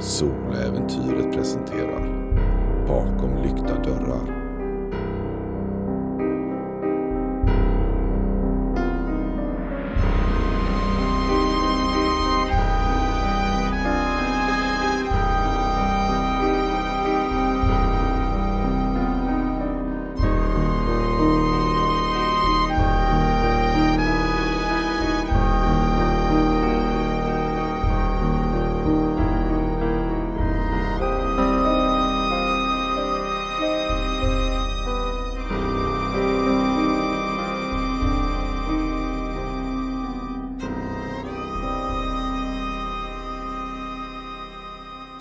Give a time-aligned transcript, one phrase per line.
[0.00, 2.30] Soläventyret presenterar
[2.86, 4.39] Bakom lyckta dörrar.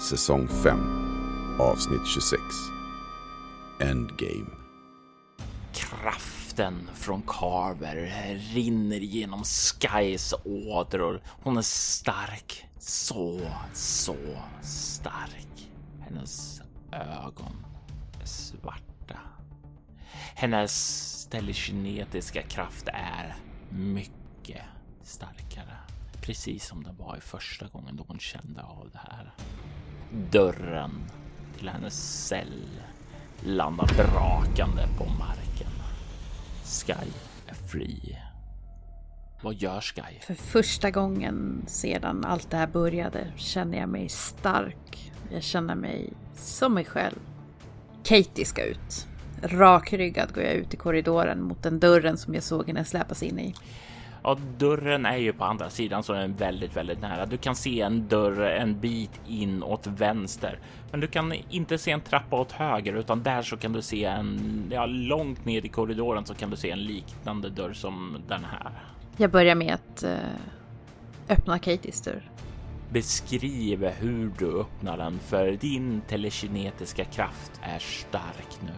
[0.10, 0.80] Säsong 5
[1.60, 2.42] Avsnitt 26
[3.80, 4.50] Endgame
[5.74, 7.96] Kraften från Carver
[8.54, 11.22] rinner genom Skys ådror.
[11.44, 12.66] Hon är stark.
[12.80, 13.40] Så,
[13.74, 14.16] så
[14.62, 15.72] stark.
[16.00, 17.66] Hennes ögon
[18.22, 19.20] är svarta.
[20.36, 23.36] Hennes telekinetiska kraft är
[23.70, 24.64] mycket
[25.04, 25.78] starkare.
[26.22, 29.34] Precis som det var i första gången då hon kände av det här.
[30.12, 30.92] Dörren
[31.58, 32.64] till hennes cell
[33.42, 35.72] landar brakande på marken.
[36.64, 37.12] Sky
[37.48, 38.18] är fri.
[39.42, 40.20] Vad gör Sky?
[40.22, 45.12] För första gången sedan allt det här började känner jag mig stark.
[45.32, 47.20] Jag känner mig som mig själv.
[48.04, 49.08] Katie ska ut.
[49.42, 53.40] Rakryggad går jag ut i korridoren mot den dörren som jag såg henne släpas in
[53.40, 53.56] i.
[54.24, 57.26] Ja, dörren är ju på andra sidan så den är väldigt, väldigt nära.
[57.26, 60.60] Du kan se en dörr en bit in åt vänster,
[60.92, 64.06] men du kan inte se en trappa åt höger, utan där så kan du se
[64.06, 68.44] en, ja, långt ner i korridoren så kan du se en liknande dörr som den
[68.44, 68.72] här.
[69.18, 70.18] Jag börjar med att uh,
[71.30, 72.30] öppna Katies dörr.
[72.92, 78.74] Beskriv hur du öppnar den, för din telekinetiska kraft är stark nu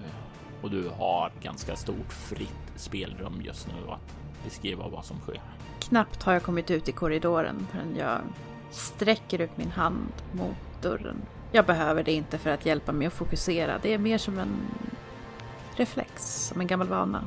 [0.62, 5.41] och du har ganska stort fritt spelrum just nu att beskriva vad som sker.
[5.79, 8.19] Knappt har jag kommit ut i korridoren förrän jag
[8.72, 11.22] sträcker ut min hand mot dörren.
[11.52, 13.80] Jag behöver det inte för att hjälpa mig att fokusera.
[13.81, 14.56] Det är mer som en
[15.75, 17.24] reflex, som en gammal vana.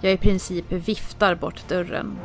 [0.00, 2.18] Jag i princip viftar bort dörren.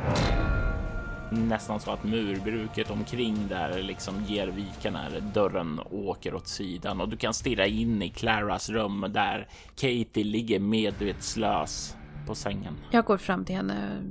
[1.32, 7.08] Nästan så att murbruket omkring där liksom ger vika när dörren åker åt sidan och
[7.08, 12.74] du kan stirra in i Claras rum där Katie ligger medvetslös på sängen.
[12.90, 14.02] Jag går fram till henne,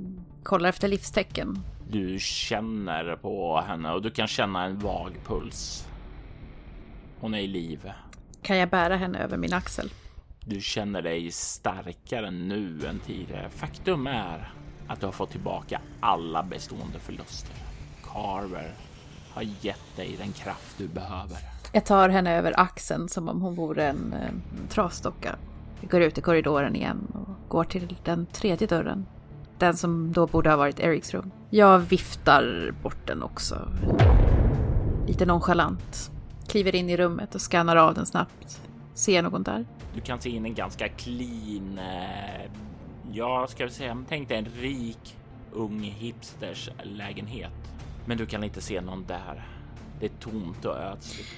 [0.42, 1.58] kollar efter livstecken.
[1.90, 5.88] Du känner på henne och du kan känna en vag puls.
[7.20, 7.92] Hon är i liv.
[8.42, 9.90] Kan jag bära henne över min axel?
[10.40, 13.50] Du känner dig starkare nu än tidigare.
[13.50, 14.52] Faktum är
[14.88, 17.54] att du har fått tillbaka alla bestående förluster.
[18.04, 18.74] Carver
[19.30, 21.38] har gett dig den kraft du behöver.
[21.72, 25.36] Jag tar henne över axeln som om hon vore en, en trasdocka.
[25.80, 29.06] Vi går ut i korridoren igen och går till den tredje dörren.
[29.58, 31.30] Den som då borde ha varit Eriks rum.
[31.50, 33.68] Jag viftar bort den också.
[35.06, 36.10] Lite nonchalant.
[36.48, 38.62] Kliver in i rummet och skannar av den snabbt.
[38.94, 39.66] Ser någon där?
[39.94, 42.50] Du kan se in en ganska clean, eh,
[43.12, 45.16] ja, ska vi säga, tänk dig en rik
[45.52, 47.52] ung hipsters lägenhet.
[48.06, 49.48] Men du kan inte se någon där.
[50.00, 51.28] Det är tomt och ödsligt.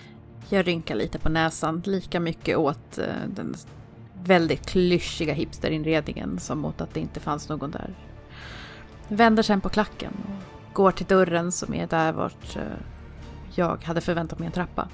[0.48, 3.54] Jag rynkar lite på näsan, lika mycket åt eh, den
[4.24, 7.94] väldigt klyschiga hipsterinredningen som åt att det inte fanns någon där.
[9.08, 10.12] Vänder sen på klacken
[10.68, 12.62] och går till dörren som är där vart eh,
[13.54, 14.88] jag hade förväntat mig en trappa.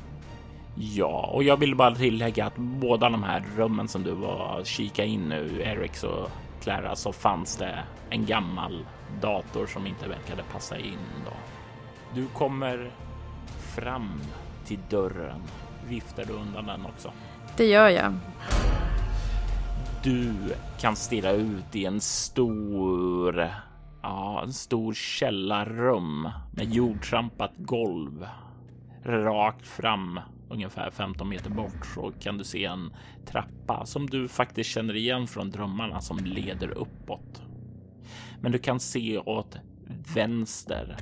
[0.75, 5.05] Ja, och jag vill bara tillägga att båda de här rummen som du var kika
[5.05, 6.31] in nu, Erics och
[6.63, 7.79] Clara, så fanns det
[8.11, 8.87] en gammal
[9.21, 11.33] dator som inte verkade passa in då.
[12.15, 12.91] Du kommer
[13.77, 14.21] fram
[14.67, 15.43] till dörren.
[15.89, 17.13] Viftar du undan den också?
[17.57, 18.13] Det gör jag.
[20.05, 20.35] Du
[20.81, 23.49] kan stirra ut i en stor,
[24.03, 28.27] ja, en stor källarrum med jordtrampat golv.
[29.05, 30.21] Rakt fram
[30.51, 32.93] ungefär 15 meter bort så kan du se en
[33.27, 37.43] trappa som du faktiskt känner igen från drömmarna som leder uppåt.
[38.41, 39.59] Men du kan se åt
[40.15, 40.97] vänster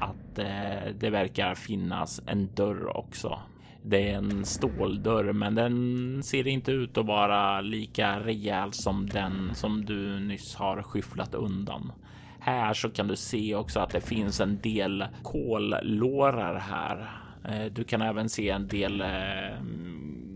[0.00, 3.38] att eh, det verkar finnas en dörr också
[3.88, 9.54] det är en ståldörr, men den ser inte ut att vara lika rejäl som den
[9.54, 11.92] som du nyss har skyfflat undan.
[12.40, 17.10] Här så kan du se också att det finns en del kollårar här.
[17.44, 19.06] Eh, du kan även se en del eh,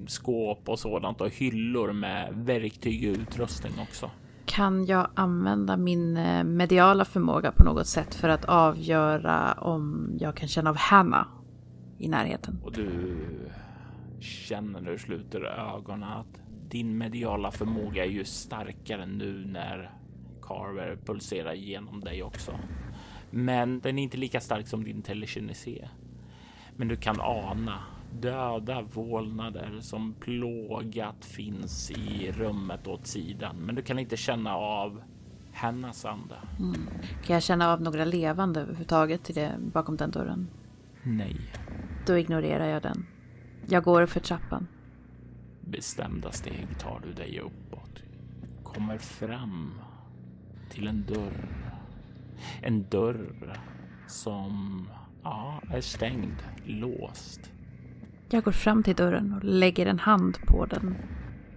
[0.07, 4.11] skåp och sådant och hyllor med verktyg och utrustning också.
[4.45, 10.37] Kan jag använda min eh, mediala förmåga på något sätt för att avgöra om jag
[10.37, 11.27] kan känna av Hanna
[12.01, 12.61] i närheten.
[12.65, 13.17] Och du
[14.21, 19.91] känner när du sluter ögonen att din mediala förmåga är ju starkare nu när
[20.43, 22.53] Carver pulserar genom dig också.
[23.31, 25.89] Men den är inte lika stark som din telekinesi.
[26.77, 27.79] Men du kan ana
[28.21, 33.57] döda vålnader som plågat finns i rummet åt sidan.
[33.57, 35.03] Men du kan inte känna av
[35.53, 36.35] hennes ande.
[36.59, 36.81] Mm.
[37.25, 40.49] Kan jag känna av några levande överhuvudtaget i det, bakom den dörren?
[41.03, 41.37] Nej.
[42.07, 43.07] Då ignorerar jag den.
[43.67, 44.67] Jag går för trappan.
[45.61, 48.03] Bestämda steg tar du dig uppåt.
[48.63, 49.81] Kommer fram
[50.71, 51.49] till en dörr.
[52.63, 53.51] En dörr
[54.07, 54.87] som
[55.23, 57.53] ja, är stängd, låst.
[58.31, 60.97] Jag går fram till dörren och lägger en hand på den.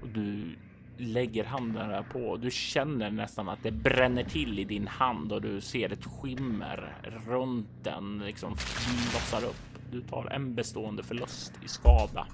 [0.01, 0.55] Och du
[0.97, 2.37] lägger handen på.
[2.37, 6.95] Du känner nästan att det bränner till i din hand och du ser ett skimmer
[7.27, 8.49] runt den liksom
[9.11, 9.91] blossar upp.
[9.91, 12.27] Du tar en bestående förlust i skada.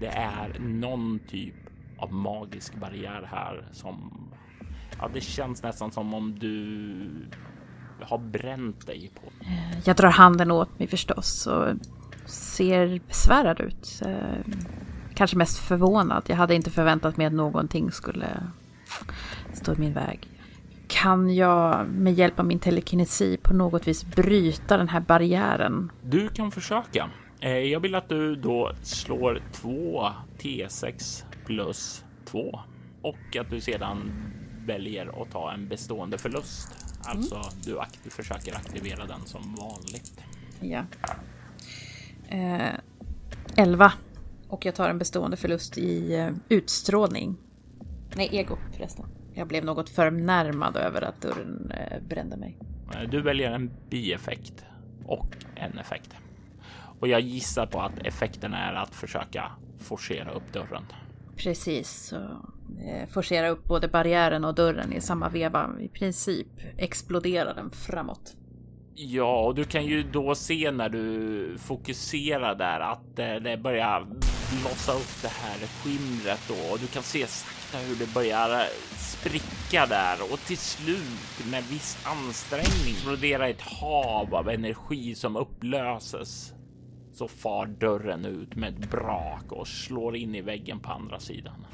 [0.00, 1.54] Det är någon typ
[1.98, 4.10] av magisk barriär här som
[4.98, 7.08] ja, det känns nästan som om du
[8.00, 9.32] har bränt dig på.
[9.84, 11.66] Jag drar handen åt mig förstås och
[12.30, 14.02] ser besvärad ut.
[14.06, 14.54] Eh,
[15.18, 16.22] Kanske mest förvånad.
[16.26, 18.26] Jag hade inte förväntat mig att någonting skulle
[19.52, 20.28] stå i min väg.
[20.86, 25.92] Kan jag med hjälp av min telekinesi på något vis bryta den här barriären?
[26.02, 27.10] Du kan försöka.
[27.40, 32.60] Eh, jag vill att du då slår två T6 plus två
[33.02, 34.12] och att du sedan
[34.66, 36.86] väljer att ta en bestående förlust.
[37.04, 37.48] Alltså mm.
[37.64, 40.20] du aktiv, försöker aktivera den som vanligt.
[40.60, 40.82] Ja.
[42.28, 42.74] Eh,
[43.56, 43.92] 11.
[44.48, 47.36] Och jag tar en bestående förlust i eh, utstrålning.
[48.16, 49.06] Nej, ego förresten.
[49.34, 52.58] Jag blev något förnärmad över att dörren eh, brände mig.
[52.94, 54.64] Eh, du väljer en bieffekt
[55.06, 56.14] och en effekt.
[57.00, 60.84] Och jag gissar på att effekten är att försöka forcera upp dörren.
[61.36, 62.14] Precis,
[63.08, 65.70] forcera upp både barriären och dörren i samma veva.
[65.80, 66.46] I princip
[66.76, 68.36] explodera den framåt.
[69.00, 74.06] Ja, och du kan ju då se när du fokuserar där att eh, det börjar
[74.60, 78.66] blossa upp det här skimret då och du kan se sakta hur det börjar eh,
[78.96, 86.52] spricka där och till slut med viss ansträngning exploderar ett hav av energi som upplöses.
[87.12, 91.66] Så far dörren ut med ett brak och slår in i väggen på andra sidan.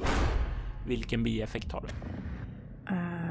[0.86, 1.88] Vilken bieffekt har du?
[2.94, 3.23] Uh,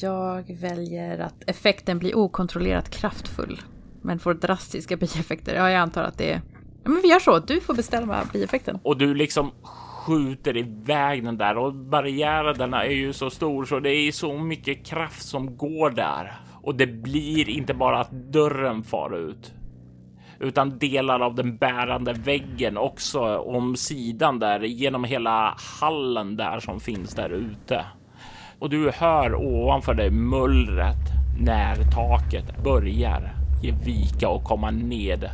[0.00, 3.60] jag väljer att effekten blir okontrollerat kraftfull.
[4.02, 5.54] Men får drastiska bieffekter.
[5.54, 6.40] Ja, jag antar att det är...
[6.84, 7.38] Ja, men vi gör så.
[7.38, 8.78] Du får bestämma bieffekten.
[8.82, 13.90] Och du liksom skjuter iväg den där och barriärerna är ju så stor så det
[13.90, 16.40] är så mycket kraft som går där.
[16.62, 19.54] Och det blir inte bara att dörren far ut
[20.40, 26.80] utan delar av den bärande väggen också om sidan där genom hela hallen där som
[26.80, 27.84] finns där ute.
[28.60, 35.30] Och du hör ovanför dig mullret när taket börjar ge vika och komma ned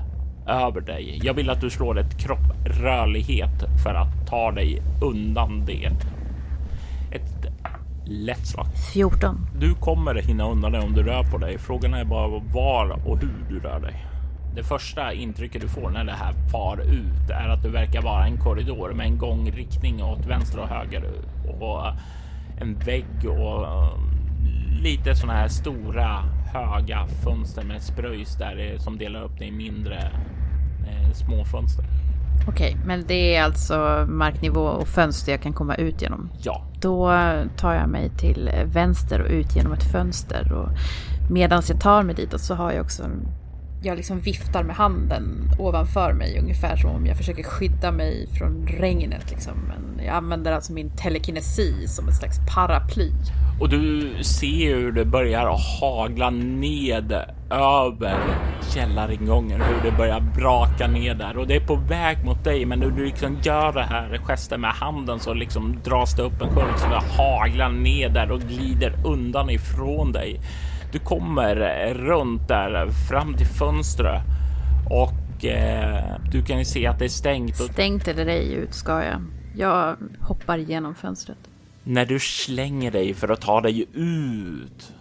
[0.47, 1.21] över dig.
[1.23, 5.91] Jag vill att du slår ett kropprörlighet för att ta dig undan det.
[7.13, 7.47] Ett
[8.05, 8.67] lätt slag.
[8.95, 9.47] 14.
[9.61, 11.59] Du kommer hinna undan det om du rör på dig.
[11.59, 14.07] Frågan är bara var och hur du rör dig.
[14.55, 18.27] Det första intrycket du får när det här far ut är att det verkar vara
[18.27, 21.05] en korridor med en gångriktning åt vänster och höger
[21.61, 21.87] och
[22.61, 23.67] en vägg och
[24.83, 26.23] lite sådana här stora
[26.53, 29.99] höga fönster med spröjs där som delar upp det i mindre
[30.89, 31.85] eh, små fönster.
[32.49, 36.31] Okej, okay, men det är alltså marknivå och fönster jag kan komma ut genom?
[36.43, 36.63] Ja.
[36.81, 37.13] Då
[37.57, 40.69] tar jag mig till vänster och ut genom ett fönster och
[41.31, 43.03] medan jag tar mig ditåt så har jag också
[43.87, 48.67] jag liksom viftar med handen ovanför mig ungefär som om jag försöker skydda mig från
[48.67, 49.31] regnet.
[49.31, 49.53] Liksom.
[49.69, 53.11] Men jag använder alltså min telekinesi som ett slags paraply.
[53.61, 57.13] Och du ser hur det börjar hagla ned
[57.51, 58.19] över
[58.75, 62.67] källaringången, hur det börjar braka ner där och det är på väg mot dig.
[62.67, 66.43] Men när du liksom gör det här gesten med handen så liksom dras det upp
[66.43, 70.41] en sköld så det haglar ner där och glider undan ifrån dig.
[70.93, 71.55] Du kommer
[71.95, 74.23] runt där fram till fönstret
[74.91, 77.57] och eh, du kan ju se att det är stängt.
[77.57, 79.23] Stängt eller ej ut ska jag.
[79.57, 81.39] Jag hoppar genom fönstret.
[81.85, 84.93] När du slänger dig för att ta dig ut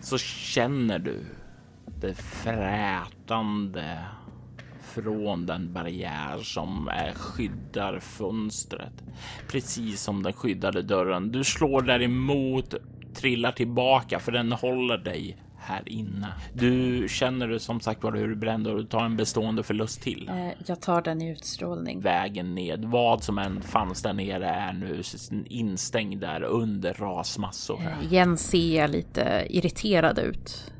[0.00, 1.24] så känner du
[2.00, 3.98] det frätande
[4.82, 9.04] från den barriär som skyddar fönstret.
[9.48, 11.32] Precis som den skyddade dörren.
[11.32, 12.74] Du slår däremot,
[13.14, 16.28] trillar tillbaka för den håller dig här inne.
[16.52, 20.02] Du känner du som sagt var hur du brände och du tar en bestående förlust
[20.02, 20.28] till.
[20.28, 22.00] Eh, jag tar den i utstrålning.
[22.00, 25.02] Vägen ned, vad som än fanns där nere är nu
[25.46, 27.80] instängd där under rasmassor.
[27.82, 30.73] Eh, igen ser jag lite irriterad ut.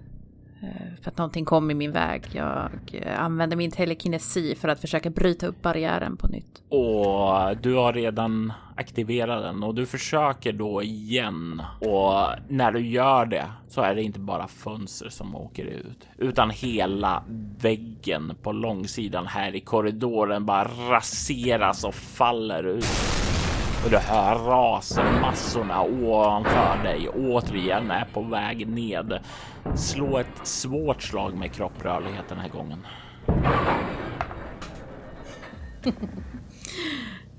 [0.64, 2.22] Eh, för att någonting kom i min väg.
[2.32, 6.62] Jag eh, använde min telekinesi för att försöka bryta upp barriären på nytt.
[6.68, 11.62] Och du har redan aktiverat den och du försöker då igen.
[11.80, 16.50] Och när du gör det så är det inte bara fönster som åker ut utan
[16.50, 17.22] hela
[17.60, 22.86] väggen på långsidan här i korridoren bara raseras och faller ut.
[23.84, 29.18] Och du hör rasenmassorna ovanför dig återigen är på väg ned.
[29.74, 32.86] Slå ett svårt slag med kropprörlighet den här gången.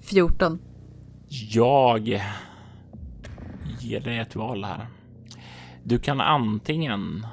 [0.02, 0.60] 14.
[1.30, 2.08] Jag
[3.80, 4.88] ger dig ett val här.
[5.84, 7.28] Du kan antingen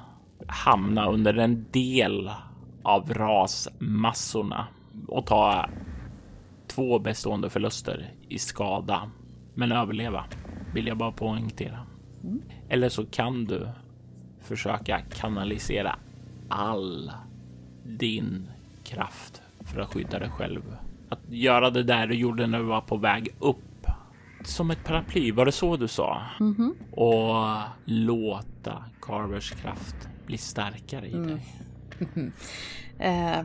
[0.47, 2.31] hamna under en del
[2.83, 4.67] av rasmassorna
[5.09, 5.69] och ta
[6.67, 9.11] två bestående förluster i skada,
[9.55, 10.25] men överleva
[10.75, 11.79] vill jag bara poängtera.
[12.23, 12.43] Mm.
[12.69, 13.69] Eller så kan du
[14.41, 15.97] försöka kanalisera
[16.49, 17.13] all
[17.85, 18.49] din
[18.85, 20.77] kraft för att skydda dig själv.
[21.09, 23.87] Att göra det där du gjorde när du var på väg upp
[24.45, 26.23] som ett paraply, var det så du sa?
[26.41, 26.73] Mm -hmm.
[26.91, 31.27] Och låta Carvers kraft bli starkare i mm.
[31.27, 31.43] dig.
[33.01, 33.45] uh, eh,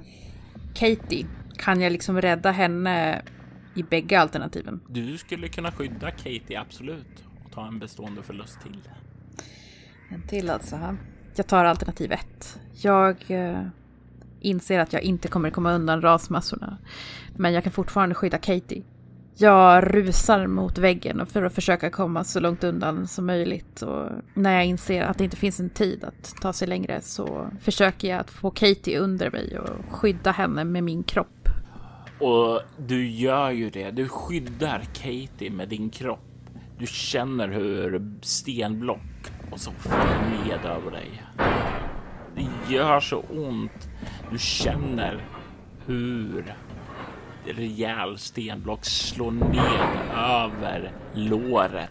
[0.74, 1.26] Katie,
[1.58, 3.22] kan jag liksom rädda henne
[3.78, 4.80] i bägge alternativen?
[4.88, 7.24] Du skulle kunna skydda Katie, absolut.
[7.46, 8.82] Och ta en bestående förlust till.
[10.10, 10.98] En till alltså.
[11.36, 12.60] Jag tar alternativ ett.
[12.82, 13.68] Jag uh,
[14.40, 16.78] inser att jag inte kommer komma undan rasmassorna.
[17.36, 18.84] Men jag kan fortfarande skydda Katie.
[19.40, 23.82] Jag rusar mot väggen för att försöka komma så långt undan som möjligt.
[23.82, 27.48] Och när jag inser att det inte finns en tid att ta sig längre så
[27.62, 31.37] försöker jag att få Katie under mig och skydda henne med min kropp.
[32.20, 33.92] Och du gör ju det.
[33.92, 36.20] Du skyddar Katie med din kropp.
[36.80, 41.24] Du känner hur stenblock och så faller ned över dig.
[42.36, 43.90] Det gör så ont.
[44.32, 45.26] Du känner
[45.86, 46.56] hur
[47.46, 51.90] rejäl stenblock slår ner över låret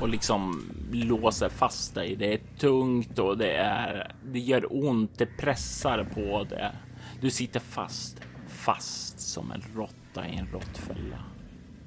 [0.00, 2.16] och liksom låser fast dig.
[2.16, 4.12] Det är tungt och det är.
[4.32, 5.18] Det gör ont.
[5.18, 6.72] Det pressar på det.
[7.20, 8.20] Du sitter fast,
[8.64, 11.18] fast som en råtta i en råttfälla.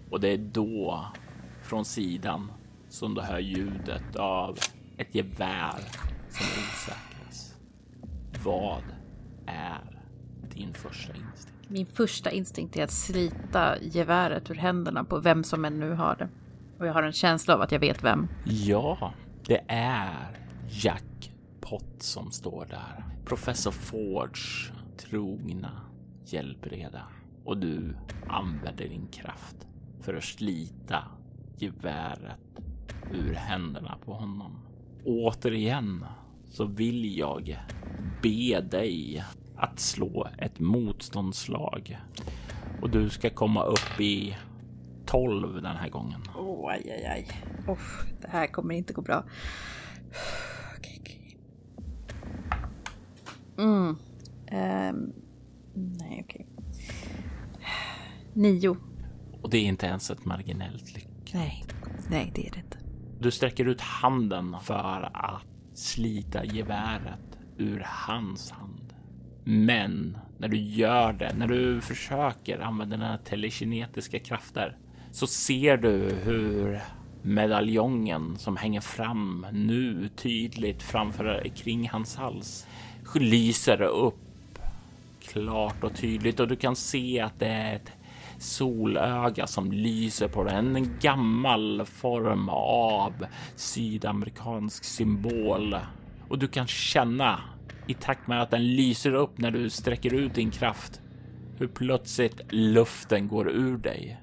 [0.10, 1.06] Och det är då
[1.64, 2.52] från sidan
[2.90, 4.58] som du hör ljudet av
[4.98, 5.80] ett gevär
[6.30, 7.56] som osäkras.
[8.44, 8.84] Vad
[9.46, 10.02] är
[10.56, 11.54] din första instinkt?
[11.68, 16.16] Min första instinkt är att slita geväret ur händerna på vem som än nu har
[16.16, 16.30] det.
[16.80, 18.28] Och jag har en känsla av att jag vet vem.
[18.46, 19.14] Ja,
[19.48, 20.38] det är
[20.70, 23.06] Jack Pott som står där.
[23.26, 25.82] Professor Fords trogna
[26.34, 27.04] hjälpreda.
[27.44, 27.96] Och du
[28.28, 29.68] använder din kraft
[30.02, 31.04] för att slita
[31.58, 32.62] geväret
[33.12, 34.60] ur händerna på honom.
[35.06, 36.06] Återigen
[36.50, 37.60] så vill jag
[38.22, 39.24] be dig
[39.56, 41.98] att slå ett motståndslag.
[42.82, 44.38] Och du ska komma upp i
[45.06, 46.22] 12 den här gången.
[46.36, 47.28] Oh, aj, aj, aj.
[47.68, 49.24] Oh, det här kommer inte gå bra.
[50.78, 51.38] Okay, okay.
[53.58, 53.98] Mm.
[54.52, 55.14] Um,
[55.76, 56.48] nej, okej.
[58.34, 58.78] Nio.
[59.42, 61.34] Och det är inte ens ett marginellt lyck.
[61.34, 61.66] Nej,
[62.10, 62.78] nej, det är det inte.
[63.20, 68.94] Du sträcker ut handen för att slita geväret ur hans hand.
[69.44, 74.78] Men när du gör det, när du försöker använda dina telekinetiska krafter
[75.12, 76.82] så ser du hur
[77.22, 82.68] medaljongen som hänger fram nu tydligt framför kring hans hals
[83.16, 84.16] lyser upp
[85.28, 87.92] klart och tydligt och du kan se att det är ett
[88.38, 90.76] solöga som lyser på den.
[90.76, 93.14] En gammal form av
[93.56, 95.78] sydamerikansk symbol
[96.28, 97.40] och du kan känna
[97.88, 101.02] i takt med att den lyser upp när du sträcker ut din kraft.
[101.58, 104.22] Hur plötsligt luften går ur dig.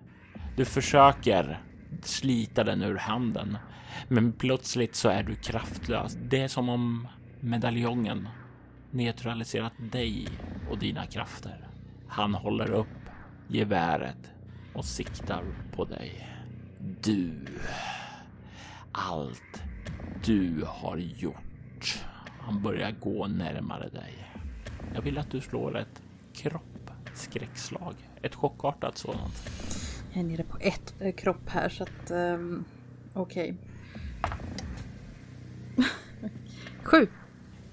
[0.56, 1.60] Du försöker
[2.02, 3.58] slita den ur handen,
[4.08, 6.18] men plötsligt så är du kraftlös.
[6.28, 7.08] Det är som om
[7.40, 8.28] medaljongen
[8.92, 10.28] neutraliserat dig
[10.70, 11.68] och dina krafter.
[12.08, 12.88] Han håller upp
[13.48, 14.30] geväret
[14.74, 15.44] och siktar
[15.76, 16.28] på dig.
[17.00, 17.46] Du.
[18.92, 19.62] Allt
[20.24, 22.02] du har gjort
[22.44, 24.28] han börjar gå närmare dig.
[24.94, 27.94] Jag vill att du slår ett kroppskräckslag.
[28.22, 29.50] Ett chockartat sådant.
[30.12, 32.10] Jag är nere på ett äh, kropp här så att...
[32.10, 32.64] Um,
[33.12, 33.54] Okej.
[35.76, 35.88] Okay.
[36.82, 37.06] Sju.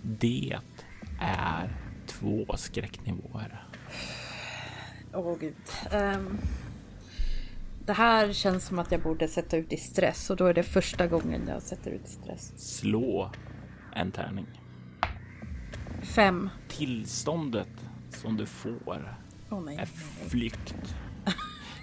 [0.02, 0.60] Det
[1.20, 3.64] är två skräcknivåer.
[5.14, 5.56] Åh oh, gud.
[5.94, 6.38] Um,
[7.86, 10.64] det här känns som att jag borde sätta ut i stress och då är det
[10.64, 12.78] första gången jag sätter ut i stress.
[12.78, 13.32] Slå
[13.96, 14.46] en tärning.
[16.02, 16.50] Fem.
[16.68, 19.18] Tillståndet som du får
[19.50, 19.86] oh, nej, är
[20.30, 20.96] flykt.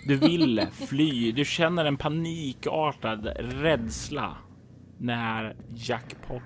[0.07, 1.33] Du vill fly.
[1.33, 4.37] Du känner en panikartad rädsla
[4.99, 6.43] när Jackpot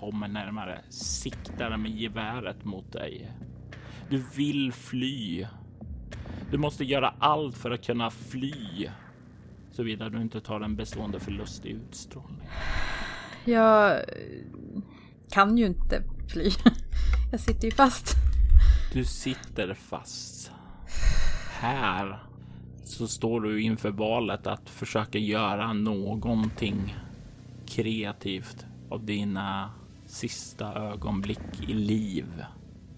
[0.00, 3.32] kommer närmare, siktar med geväret mot dig.
[4.10, 5.46] Du vill fly.
[6.50, 8.88] Du måste göra allt för att kunna fly.
[9.70, 12.48] Såvida du inte tar en bestående förlust i utstrålning.
[13.44, 14.00] Jag
[15.30, 16.50] kan ju inte fly.
[17.30, 18.14] Jag sitter ju fast.
[18.92, 20.52] Du sitter fast.
[21.60, 22.18] Här
[22.84, 26.96] så står du inför valet att försöka göra någonting
[27.66, 29.70] kreativt av dina
[30.08, 32.44] sista ögonblick i liv.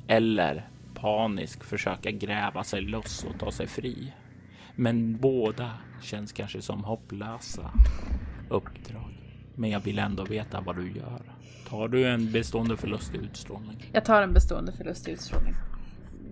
[0.07, 4.13] Eller panisk, försöka gräva sig loss och ta sig fri.
[4.77, 5.71] Men båda
[6.03, 7.71] känns kanske som hopplösa
[8.49, 9.21] uppdrag.
[9.55, 11.23] Men jag vill ändå veta vad du gör.
[11.69, 13.91] Tar du en bestående förlust i utstrålning?
[13.93, 15.55] Jag tar en bestående förlust i utstrålning.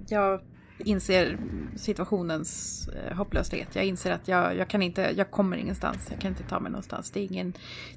[0.08, 0.40] Jag
[0.78, 1.38] inser
[1.76, 3.68] situationens eh, hopplöshet.
[3.74, 6.08] Jag inser att jag, jag kan inte, jag kommer ingenstans.
[6.10, 7.10] Jag kan inte ta mig någonstans.
[7.10, 7.52] Det är ingen,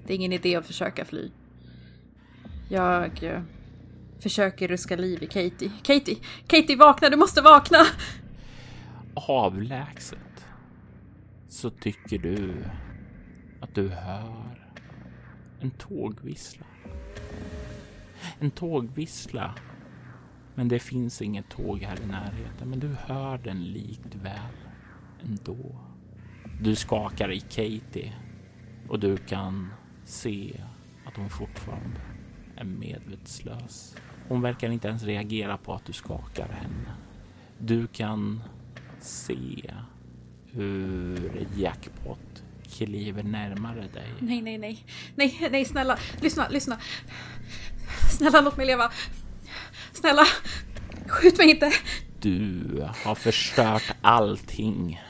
[0.06, 1.32] det är ingen idé att försöka fly.
[2.72, 3.42] Jag eh,
[4.20, 5.72] försöker ruska liv i Katie.
[5.84, 6.18] Katie!
[6.48, 7.10] Katie, vakna!
[7.10, 7.78] Du måste vakna!
[9.14, 10.46] Avlägset
[11.48, 12.64] så tycker du
[13.62, 14.72] att du hör
[15.60, 16.66] en tågvissla.
[18.40, 19.56] En tågvissla.
[20.56, 22.70] Men det finns inget tåg här i närheten.
[22.70, 24.58] Men du hör den likt väl
[25.24, 25.76] ändå.
[26.62, 28.14] Du skakar i Katie
[28.88, 29.74] och du kan
[30.06, 30.62] se
[31.06, 32.11] att hon fortfarande
[32.58, 33.96] är medvetslös.
[34.28, 36.96] Hon verkar inte ens reagera på att du skakar henne.
[37.58, 38.44] Du kan
[39.00, 39.74] se
[40.52, 44.14] hur Jackpot kliver närmare dig.
[44.20, 44.86] Nej, nej, nej,
[45.16, 46.78] nej, nej, snälla, lyssna, lyssna.
[48.10, 48.92] Snälla, låt mig leva.
[49.94, 50.24] Snälla,
[51.08, 51.72] skjut mig inte.
[52.20, 55.02] Du har förstört allting.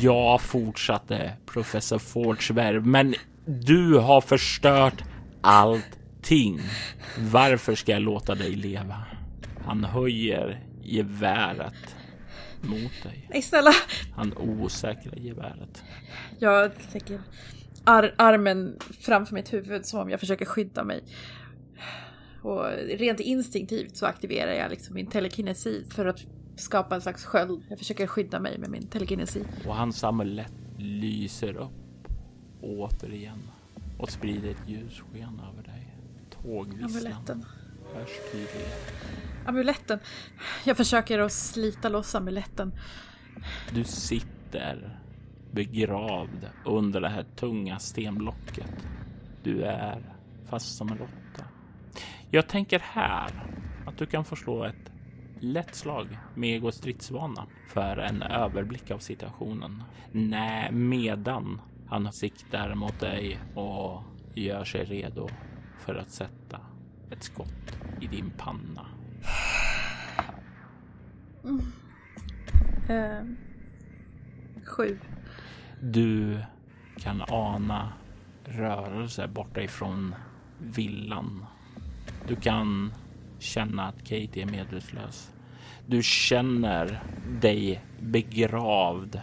[0.00, 3.14] Jag fortsatte professor Fords värv, men
[3.46, 5.02] du har förstört
[6.28, 6.60] allting.
[7.18, 9.04] Varför ska jag låta dig leva?
[9.64, 11.96] Han höjer geväret
[12.60, 13.28] mot dig.
[13.30, 13.70] Nej, snälla.
[14.16, 15.82] Han osäkrar geväret.
[16.38, 17.20] Jag lägger
[17.84, 21.02] ar armen framför mitt huvud som om jag försöker skydda mig.
[22.42, 22.64] Och
[22.98, 26.24] rent instinktivt så aktiverar jag liksom min telekinesi för att
[26.56, 27.62] skapa en slags sköld.
[27.68, 29.44] Jag försöker skydda mig med min telekinesi.
[29.66, 32.08] Och hans amulett lyser upp
[32.62, 33.42] återigen
[33.98, 35.97] och sprider ett ljussken över dig.
[38.32, 38.72] Tydligare.
[39.46, 39.98] Amuletten.
[40.64, 42.72] Jag försöker att slita loss amuletten.
[43.72, 44.98] Du sitter
[45.50, 48.86] begravd under det här tunga stenblocket.
[49.42, 50.14] Du är
[50.46, 51.44] fast som en råtta.
[52.30, 53.30] Jag tänker här
[53.86, 54.90] att du kan få slå ett
[55.40, 59.82] lätt slag med ego stridsvana för en överblick av situationen.
[60.12, 64.02] Nej, medan han siktar mot dig och
[64.34, 65.28] gör sig redo
[65.88, 66.60] för att sätta
[67.10, 68.86] ett skott i din panna.
[71.44, 71.72] Mm.
[72.90, 73.34] Uh,
[74.64, 74.98] sju.
[75.80, 76.38] Du
[76.98, 77.92] kan ana
[78.44, 80.14] rörelse borta ifrån
[80.58, 81.44] villan.
[82.26, 82.92] Du kan
[83.38, 85.32] känna att Katie är medvetslös.
[85.86, 87.02] Du känner
[87.40, 89.20] dig begravd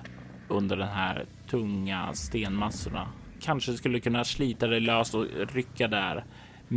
[0.47, 3.07] under den här tunga stenmassorna.
[3.41, 6.25] Kanske skulle kunna slita dig lös och rycka där.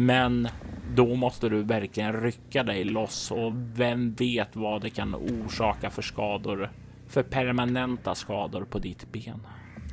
[0.01, 0.49] Men
[0.95, 6.03] då måste du verkligen rycka dig loss och vem vet vad det kan orsaka för
[6.03, 6.71] skador,
[7.07, 9.47] för permanenta skador på ditt ben.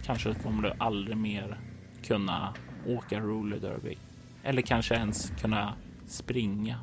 [0.03, 1.59] Kanske kommer du aldrig mer
[2.03, 2.53] kunna
[2.87, 3.97] åka roller derby
[4.43, 5.73] eller kanske ens kunna
[6.07, 6.79] springa.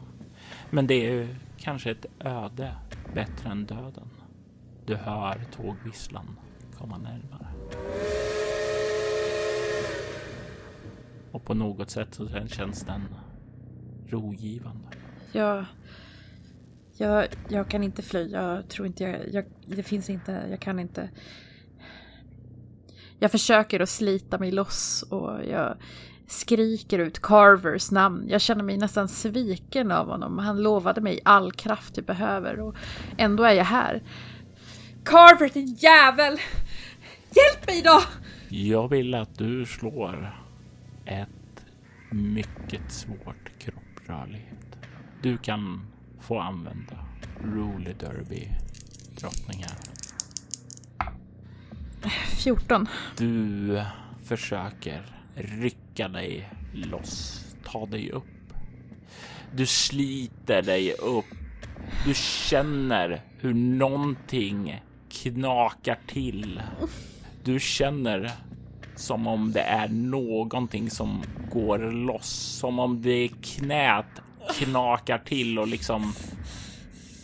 [0.71, 2.75] Men det är kanske ett öde
[3.15, 4.09] bättre än döden.
[4.87, 6.39] Du hör tågvisslan
[6.79, 7.47] komma närmare.
[11.33, 13.03] Och på något sätt så känns den
[14.09, 14.89] rogivande.
[15.33, 15.65] Ja,
[16.97, 18.31] jag, jag kan inte fly.
[18.31, 20.47] Jag tror inte jag, jag, Det finns inte.
[20.51, 21.11] Jag kan inte.
[23.19, 25.77] Jag försöker att slita mig loss och jag
[26.27, 28.25] skriker ut Carvers namn.
[28.29, 30.39] Jag känner mig nästan sviken av honom.
[30.39, 32.77] Han lovade mig all kraft jag behöver och
[33.17, 34.03] ändå är jag här.
[35.05, 36.39] Carver, din jävel!
[37.31, 38.03] Hjälp mig då!
[38.49, 40.43] Jag vill att du slår
[41.05, 41.65] ett
[42.11, 44.77] mycket svårt kropprörlighet.
[45.23, 45.87] Du kan
[46.21, 46.99] få använda
[47.45, 48.49] Roly Derby
[49.21, 49.71] drottningen.
[52.45, 52.89] 14.
[53.17, 53.83] Du
[54.25, 55.03] försöker
[55.35, 58.25] rycka dig loss, ta dig upp.
[59.55, 61.25] Du sliter dig upp.
[62.07, 66.63] Du känner hur någonting knakar till.
[67.45, 68.33] Du känner
[68.97, 74.07] som om det är någonting som går loss, som om det knät
[74.59, 76.13] knakar till och liksom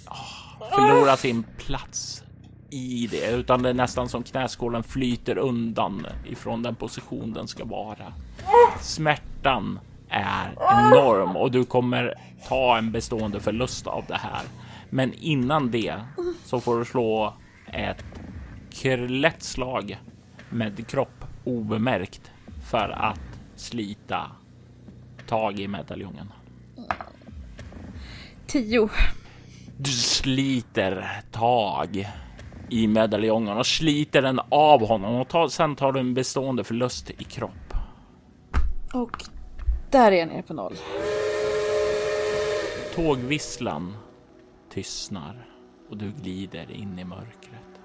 [0.07, 2.23] oh, förlorar sin plats
[2.71, 7.65] i det, utan det är nästan som knäskålen flyter undan ifrån den position den ska
[7.65, 8.13] vara.
[8.81, 9.79] Smärtan
[10.09, 12.15] är enorm och du kommer
[12.49, 14.43] ta en bestående förlust av det här.
[14.91, 15.95] Men innan det
[16.45, 17.35] så får du slå
[17.73, 18.05] ett
[19.09, 19.99] lätt slag
[20.51, 21.18] med kropp
[21.49, 22.31] obemärkt
[22.71, 24.31] för att slita
[25.27, 26.33] tag i medaljongen.
[28.47, 28.89] 10.
[29.77, 32.09] Du sliter tag
[32.69, 37.11] i medaljongen och sliter den av honom och tar, sen tar du en bestående förlust
[37.11, 37.75] i kropp.
[38.95, 39.25] Och
[39.91, 40.75] där är jag nere på noll.
[42.95, 43.97] Tågvisslan
[44.73, 45.47] tystnar
[45.91, 47.81] och du glider in i mörkret.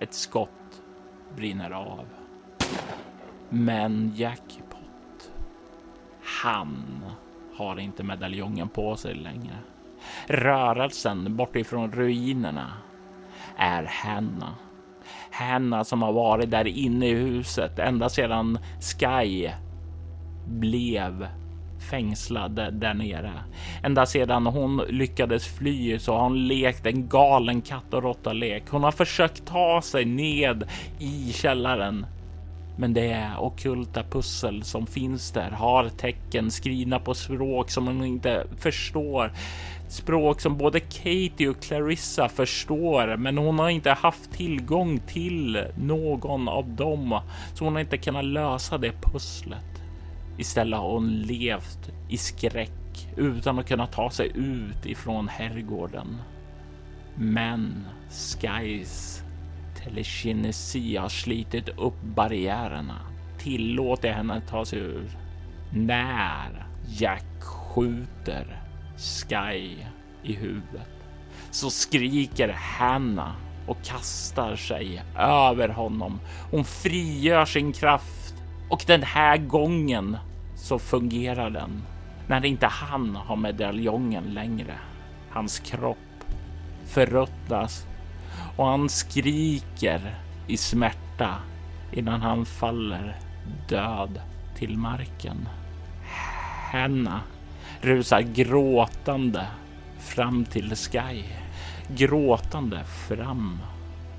[0.00, 0.82] Ett skott
[1.36, 2.06] brinner av.
[3.48, 5.30] Men Jackpot,
[6.42, 7.04] han
[7.56, 9.56] har inte medaljongen på sig längre.
[10.26, 12.72] Rörelsen bortifrån ruinerna
[13.56, 14.54] är Hanna.
[15.30, 19.50] Hanna som har varit där inne i huset ända sedan Sky
[20.46, 21.28] blev
[21.90, 23.32] fängslad där nere.
[23.82, 28.62] Ända sedan hon lyckades fly så har hon lekt en galen katt och råtta lek.
[28.70, 32.06] Hon har försökt ta sig ned i källaren.
[32.80, 38.04] Men det är okulta pussel som finns där har tecken skrivna på språk som hon
[38.04, 39.32] inte förstår.
[39.88, 46.48] Språk som både Katie och Clarissa förstår, men hon har inte haft tillgång till någon
[46.48, 47.20] av dem,
[47.54, 49.82] så hon har inte kunnat lösa det pusslet.
[50.38, 56.16] Istället har hon levt i skräck utan att kunna ta sig ut ifrån herrgården.
[57.14, 59.22] Men Skies
[59.84, 63.00] telekinesi har slitit upp barriärerna,
[63.38, 65.10] tillåter henne att ta sig ur.
[65.72, 68.62] När Jack skjuter
[68.96, 69.76] Sky
[70.22, 70.90] i huvudet
[71.50, 73.32] så skriker Hanna
[73.66, 76.20] och kastar sig över honom.
[76.50, 78.34] Hon frigör sin kraft
[78.70, 80.16] och den här gången
[80.56, 81.82] så fungerar den
[82.28, 84.74] när inte han har medaljongen längre.
[85.30, 85.98] Hans kropp
[86.86, 87.86] förruttnas
[88.58, 90.14] och han skriker
[90.46, 91.34] i smärta
[91.92, 93.16] innan han faller
[93.68, 94.20] död
[94.56, 95.48] till marken.
[96.70, 97.20] Henna
[97.80, 99.46] rusar gråtande
[99.98, 101.24] fram till Sky.
[101.88, 103.58] Gråtande fram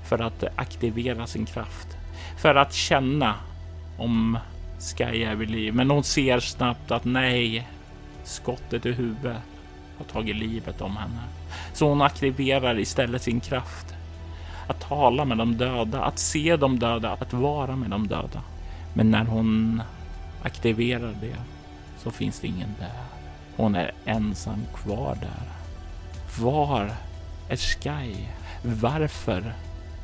[0.08, 1.88] för att aktivera sin kraft.
[2.38, 3.34] För att känna
[3.98, 4.38] om
[4.78, 5.74] Sky är vid liv.
[5.74, 7.68] Men hon ser snabbt att nej,
[8.24, 9.42] skottet i huvudet
[9.98, 11.20] har tagit livet om henne.
[11.72, 13.94] Så hon aktiverar istället sin kraft.
[14.70, 18.42] Att tala med de döda, att se de döda, att vara med de döda.
[18.94, 19.82] Men när hon
[20.42, 21.36] aktiverar det
[21.98, 23.02] så finns det ingen där.
[23.56, 25.52] Hon är ensam kvar där.
[26.44, 26.92] Var
[27.48, 28.14] är Sky?
[28.64, 29.52] Varför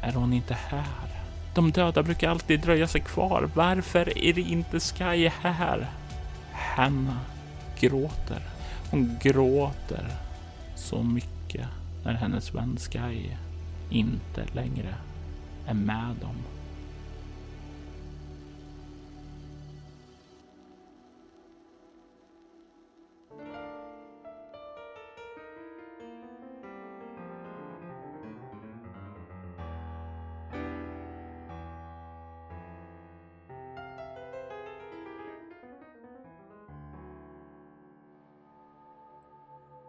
[0.02, 1.10] är hon inte här?
[1.54, 3.50] De döda brukar alltid dröja sig kvar.
[3.54, 5.86] Varför är det inte Sky här?
[6.52, 7.18] Hanna
[7.80, 8.42] gråter.
[8.90, 10.06] Hon gråter
[10.74, 11.66] så mycket
[12.04, 13.30] när hennes vän Sky
[13.90, 14.94] inte längre
[15.66, 16.36] är med dem.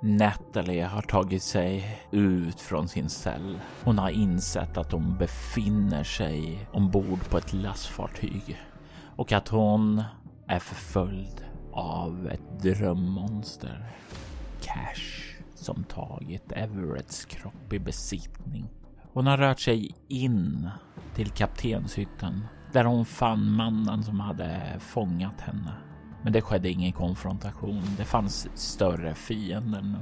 [0.08, 3.60] Natalie har tagit sig ut från sin cell.
[3.84, 8.62] Hon har insett att hon befinner sig ombord på ett lastfartyg
[9.15, 10.04] och att hon
[10.48, 13.89] är förföljd av ett drömmonster.
[14.62, 18.70] Cash som tagit Everetts kropp i besittning.
[19.13, 20.70] Hon har rört sig in
[21.15, 25.87] till kaptenshytten där hon fann mannen som hade fångat henne.
[26.27, 27.81] Men det skedde ingen konfrontation.
[27.97, 29.97] Det fanns större fiender nu.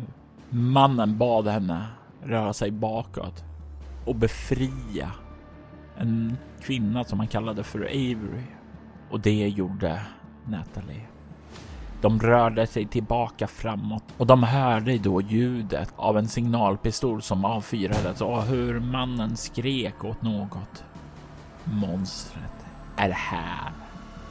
[0.50, 1.86] Mannen bad henne
[2.24, 3.44] röra sig bakåt
[4.06, 5.12] och befria
[5.98, 8.44] en kvinna som han kallade för Avery.
[9.10, 10.02] Och det gjorde
[10.46, 11.06] Natalie.
[12.02, 18.22] De rörde sig tillbaka framåt och de hörde då ljudet av en signalpistol som avfyrades
[18.22, 20.84] och hur mannen skrek åt något.
[21.64, 23.85] Monstret är här.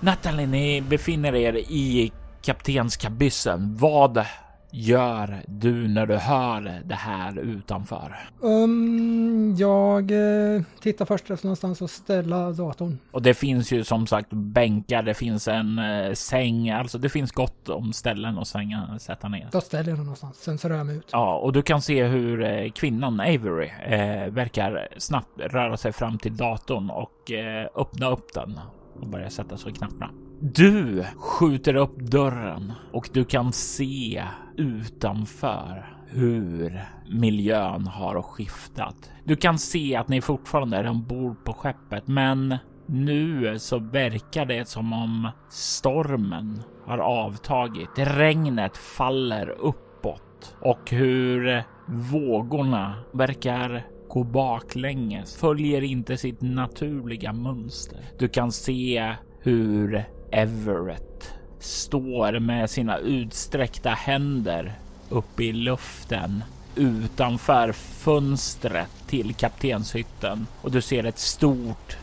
[0.05, 2.13] Natalie, ni befinner er i
[2.43, 3.77] kaptenskabyssen.
[3.77, 4.25] Vad
[4.71, 8.17] gör du när du hör det här utanför?
[8.41, 12.99] Um, jag eh, tittar först efter någonstans att ställa datorn.
[13.11, 17.33] Och det finns ju som sagt bänkar, det finns en eh, säng, alltså det finns
[17.33, 19.49] gott om ställen att svänga, sätta ner.
[19.53, 21.09] Då ställer jag den någonstans, sen så rör jag mig ut.
[21.13, 26.19] Ja, och du kan se hur eh, kvinnan Avery eh, verkar snabbt röra sig fram
[26.19, 28.59] till datorn och eh, öppna upp den
[29.01, 30.11] och börjar sätta sig i knapparna.
[30.41, 34.25] Du skjuter upp dörren och du kan se
[34.57, 36.81] utanför hur
[37.11, 39.11] miljön har skiftat.
[39.25, 44.69] Du kan se att ni fortfarande är ombord på skeppet, men nu så verkar det
[44.69, 47.91] som om stormen har avtagit.
[47.97, 57.99] Regnet faller uppåt och hur vågorna verkar gå baklänges, följer inte sitt naturliga mönster.
[58.19, 64.73] Du kan se hur Everett står med sina utsträckta händer
[65.09, 66.45] uppe i luften
[66.77, 71.97] utanför fönstret till kaptenshytten och du ser ett stort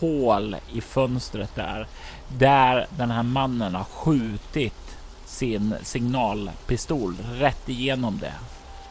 [0.00, 1.86] hål i fönstret där,
[2.38, 8.34] där den här mannen har skjutit sin signalpistol rätt igenom det.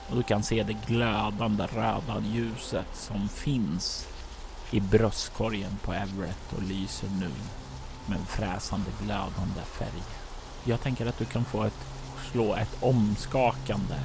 [0.10, 4.08] Och du kan se det glödande röda ljuset som finns
[4.72, 7.30] i bröstkorgen på Everett och lyser nu
[8.06, 10.04] med en fräsande glödande färg.
[10.63, 11.86] Jag tänker att du kan få ett
[12.32, 13.95] slå ett omskakande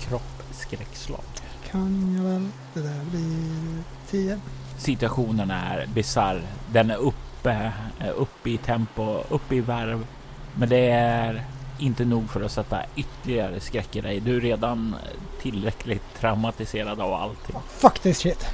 [0.00, 1.24] kroppskräckslag.
[1.70, 2.48] Kan jag väl.
[2.74, 4.40] Det där blir 10.
[4.78, 6.42] Situationen är bisarr.
[6.72, 7.72] Den är uppe,
[8.16, 10.06] uppe i tempo, uppe i värv.
[10.54, 11.44] Men det är
[11.78, 14.20] inte nog för att sätta ytterligare skräck i dig.
[14.20, 14.96] Du är redan
[15.42, 17.56] tillräckligt traumatiserad av allting.
[17.68, 18.46] Fuck this shit.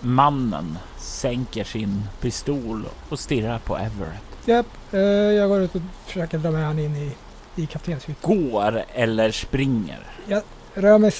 [0.00, 4.22] Mannen sänker sin pistol och stirrar på Everett.
[4.44, 7.12] Japp, eh, jag går ut och försöker dra med han in i,
[7.62, 8.36] i kaptenshytten.
[8.36, 9.98] Går eller springer.
[10.26, 10.42] Jag
[10.74, 11.10] rör mig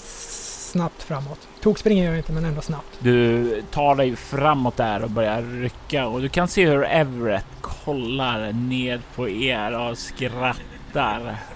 [0.72, 1.48] snabbt framåt.
[1.62, 2.98] Tog springer jag inte men ändå snabbt.
[2.98, 8.52] Du tar dig framåt där och börjar rycka och du kan se hur Everett kollar
[8.52, 10.71] ned på er och skrattar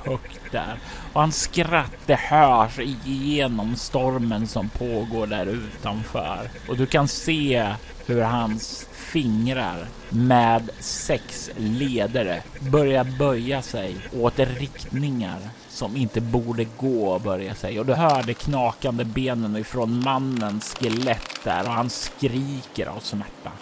[0.04, 0.78] högt där.
[1.12, 6.50] Och hans skratt det hörs igenom stormen som pågår där utanför.
[6.68, 7.74] Och du kan se
[8.06, 17.08] hur hans fingrar med sex ledare börjar böja sig åt riktningar som inte borde gå
[17.08, 17.80] och börja sig.
[17.80, 23.52] Och du hör de knakande benen ifrån mannens skelett där och han skriker av smärta.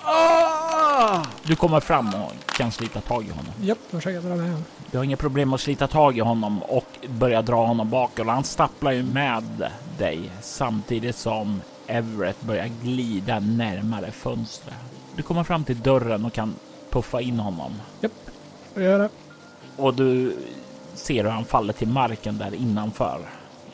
[1.42, 3.52] Du kommer fram och kan slita tag i honom.
[3.62, 4.64] Japp, då försöker jag dra med honom.
[4.90, 8.26] Du har inga problem att slita tag i honom och börja dra honom bakåt.
[8.26, 14.74] Han stapplar ju med dig samtidigt som Everett börjar glida närmare fönstret.
[15.16, 16.54] Du kommer fram till dörren och kan
[16.90, 17.72] puffa in honom
[18.74, 19.08] Och gör det.
[19.76, 20.36] och du
[20.94, 23.18] ser hur han faller till marken där innanför.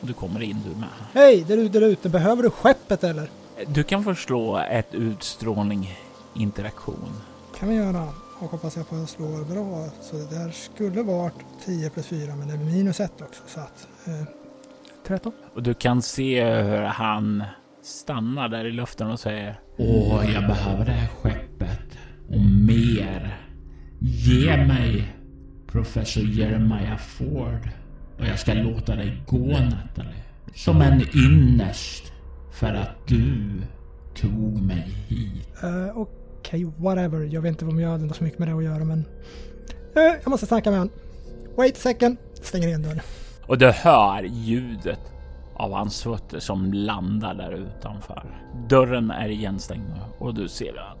[0.01, 0.89] Du kommer in du med.
[1.13, 2.09] Hej, där ute, där ute.
[2.09, 3.29] Behöver du skeppet eller?
[3.67, 5.97] Du kan förslå ett utstrålning
[6.33, 7.13] interaktion.
[7.59, 8.07] kan vi göra.
[8.39, 9.89] Och hoppas jag på att jag slår bra.
[10.01, 11.33] Så det där skulle varit
[11.65, 13.43] 10 plus 4 men det är minus 1 också.
[13.47, 13.87] Så att...
[14.05, 14.27] Eh,
[15.07, 15.33] 13.
[15.53, 17.43] Och du kan se hur han
[17.83, 21.97] stannar där i luften och säger Åh, jag behöver det här skeppet
[22.29, 23.37] och mer.
[23.99, 25.15] Ge mig
[25.67, 27.69] professor Jeremiah Ford
[28.19, 30.23] och jag ska låta dig gå Natalie.
[30.55, 32.11] Som en ynnest
[32.51, 33.61] för att du
[34.15, 35.47] tog mig hit.
[35.63, 36.20] Uh, Okej,
[36.77, 37.33] whatever.
[37.33, 39.05] Jag vet inte om jag hade så mycket med det att göra men...
[39.95, 40.93] Eh, jag måste snacka med honom.
[41.55, 42.17] Wait a second.
[42.41, 43.01] Stänger igen dörren.
[43.47, 44.99] Och du hör ljudet
[45.53, 48.23] av hans fötter som landar där utanför.
[48.69, 50.95] Dörren är igenstängd och du ser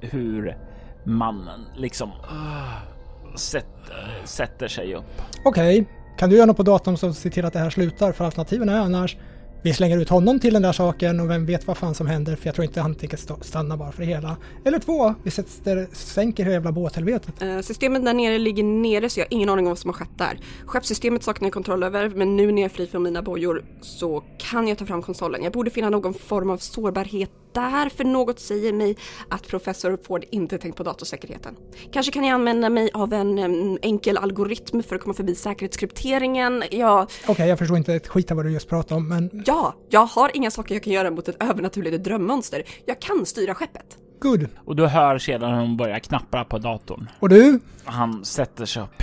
[0.00, 0.56] hur
[1.04, 5.22] mannen liksom uh, sätter, sätter sig upp.
[5.44, 5.86] Okej,
[6.18, 8.12] kan du göra något på datorn som ser till att det här slutar?
[8.12, 9.16] För alternativen är annars
[9.62, 12.36] vi slänger ut honom till den där saken och vem vet vad fan som händer
[12.36, 14.36] för jag tror inte han tänker stanna bara för det hela.
[14.64, 17.42] Eller två, vi sätter, sänker hela jävla båthelvetet.
[17.42, 19.94] Eh, Systemet där nere ligger nere så jag har ingen aning om vad som har
[19.94, 20.38] skett där.
[20.64, 24.22] Skeppssystemet saknar jag kontroll över men nu när jag är fri från mina bojor så
[24.38, 25.42] kan jag ta fram konsolen.
[25.42, 28.96] Jag borde finna någon form av sårbarhet där för något säger mig
[29.28, 31.56] att professor Ford inte tänkt på datorsäkerheten.
[31.92, 36.64] Kanske kan jag använda mig av en enkel algoritm för att komma förbi säkerhetskrypteringen.
[36.70, 39.74] Ja, Okej, jag förstår inte ett skit av vad du just pratade om men ja,
[39.88, 42.62] jag har inga saker jag kan göra mot ett övernaturligt drömmonster.
[42.86, 43.98] Jag kan styra skeppet.
[44.20, 44.46] good.
[44.64, 47.10] Och du hör sedan hon börjar knappra på datorn.
[47.20, 47.60] Och du?
[47.84, 49.02] Han sätter sig upp.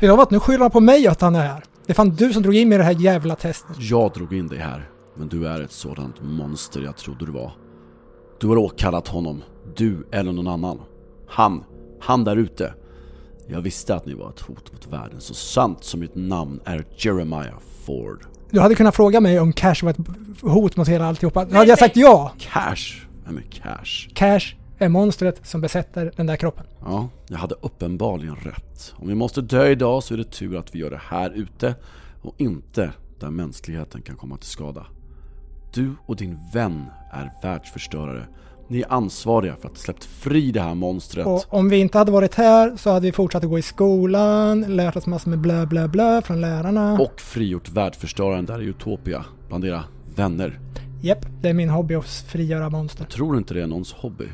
[0.00, 0.32] Vet du vad?
[0.32, 1.62] Nu skyller han på mig att han är här.
[1.86, 3.76] Det är fan du som drog in mig i det här jävla testet.
[3.78, 7.52] Jag drog in dig här, men du är ett sådant monster jag trodde du var.
[8.40, 9.42] Du har åkallat honom,
[9.76, 10.80] du eller någon annan.
[11.28, 11.64] Han,
[12.00, 12.74] han där ute.
[13.46, 16.84] Jag visste att ni var ett hot mot världen, så sant som mitt namn är
[16.96, 18.26] Jeremiah Ford.
[18.50, 19.96] Du hade kunnat fråga mig om Cash var ett
[20.42, 21.44] hot mot hela alltihopa.
[21.44, 22.32] Då hade jag sagt ja!
[22.38, 23.06] Cash!
[23.26, 24.08] Vem är Cash?
[24.14, 26.66] Cash är monstret som besätter den där kroppen.
[26.84, 28.94] Ja, jag hade uppenbarligen rätt.
[28.96, 31.74] Om vi måste dö idag så är det tur att vi gör det här ute
[32.22, 34.86] och inte där mänskligheten kan komma till skada.
[35.74, 38.26] Du och din vän är världsförstörare.
[38.68, 41.26] Ni är ansvariga för att släppt fri det här monstret.
[41.26, 44.60] Och om vi inte hade varit här så hade vi fortsatt att gå i skolan,
[44.60, 46.92] lärt oss massor med blö blö blö från lärarna.
[47.00, 49.84] Och frigjort världsförstöraren där i Utopia, bland era
[50.16, 50.60] vänner.
[51.02, 53.04] Japp, det är min hobby att frigöra monster.
[53.04, 54.28] Jag tror inte det är någons hobby.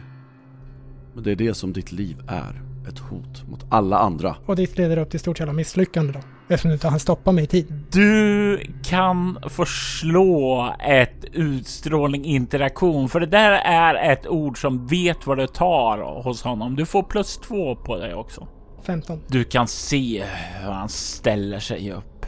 [1.14, 2.62] Men det är det som ditt liv är.
[2.88, 4.36] Ett hot mot alla andra.
[4.46, 6.20] Och det leder upp till stort jävla misslyckande då.
[6.50, 7.84] Eftersom du inte hann stoppa mig i tid.
[7.92, 9.64] Du kan få
[10.00, 16.22] slå ett utstrålning interaktion, för det där är ett ord som vet vad det tar
[16.22, 16.76] hos honom.
[16.76, 18.48] Du får plus två på det också.
[18.82, 19.20] 15.
[19.26, 20.24] Du kan se
[20.62, 22.26] hur han ställer sig upp,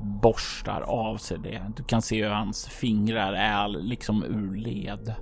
[0.00, 1.62] borstar av sig det.
[1.76, 5.14] Du kan se hur hans fingrar är liksom ur led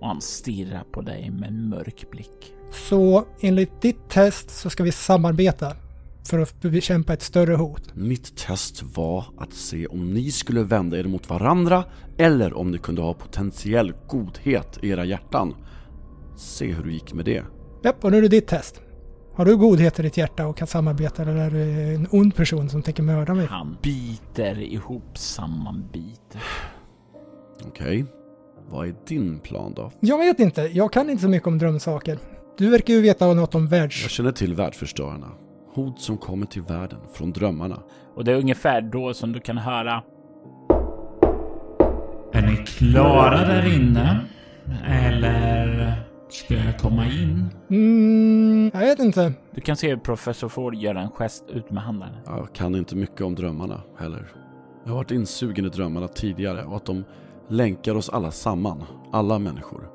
[0.00, 2.52] och han stirrar på dig med en mörk blick.
[2.72, 5.72] Så enligt ditt test så ska vi samarbeta
[6.24, 7.94] för att bekämpa ett större hot.
[7.94, 11.84] Mitt test var att se om ni skulle vända er mot varandra
[12.18, 15.54] eller om ni kunde ha potentiell godhet i era hjärtan.
[16.36, 17.44] Se hur det gick med det.
[17.84, 18.80] Japp, och nu är det ditt test.
[19.34, 22.68] Har du godhet i ditt hjärta och kan samarbeta eller är du en ond person
[22.68, 23.46] som tänker mörda mig?
[23.46, 26.42] Han biter ihop sammanbiter.
[27.66, 28.04] Okej,
[28.70, 29.92] vad är din plan då?
[30.00, 32.18] Jag vet inte, jag kan inte så mycket om drömsaker.
[32.58, 34.02] Du verkar ju veta något om världs...
[34.02, 35.28] Jag känner till världsförstörarna.
[35.74, 37.82] Hot som kommer till världen från drömmarna.
[38.14, 40.02] Och det är ungefär då som du kan höra.
[42.32, 44.20] Är ni klara där inne?
[44.86, 45.92] Eller
[46.28, 47.48] ska jag komma in?
[47.70, 49.32] Mm, jag vet inte.
[49.50, 52.08] Du kan se hur professor Ford gör en gest ut med handen.
[52.26, 54.32] Jag kan inte mycket om drömmarna heller.
[54.84, 57.04] Jag har varit insugen i drömmarna tidigare och att de
[57.48, 59.90] länkar oss alla samman, alla människor.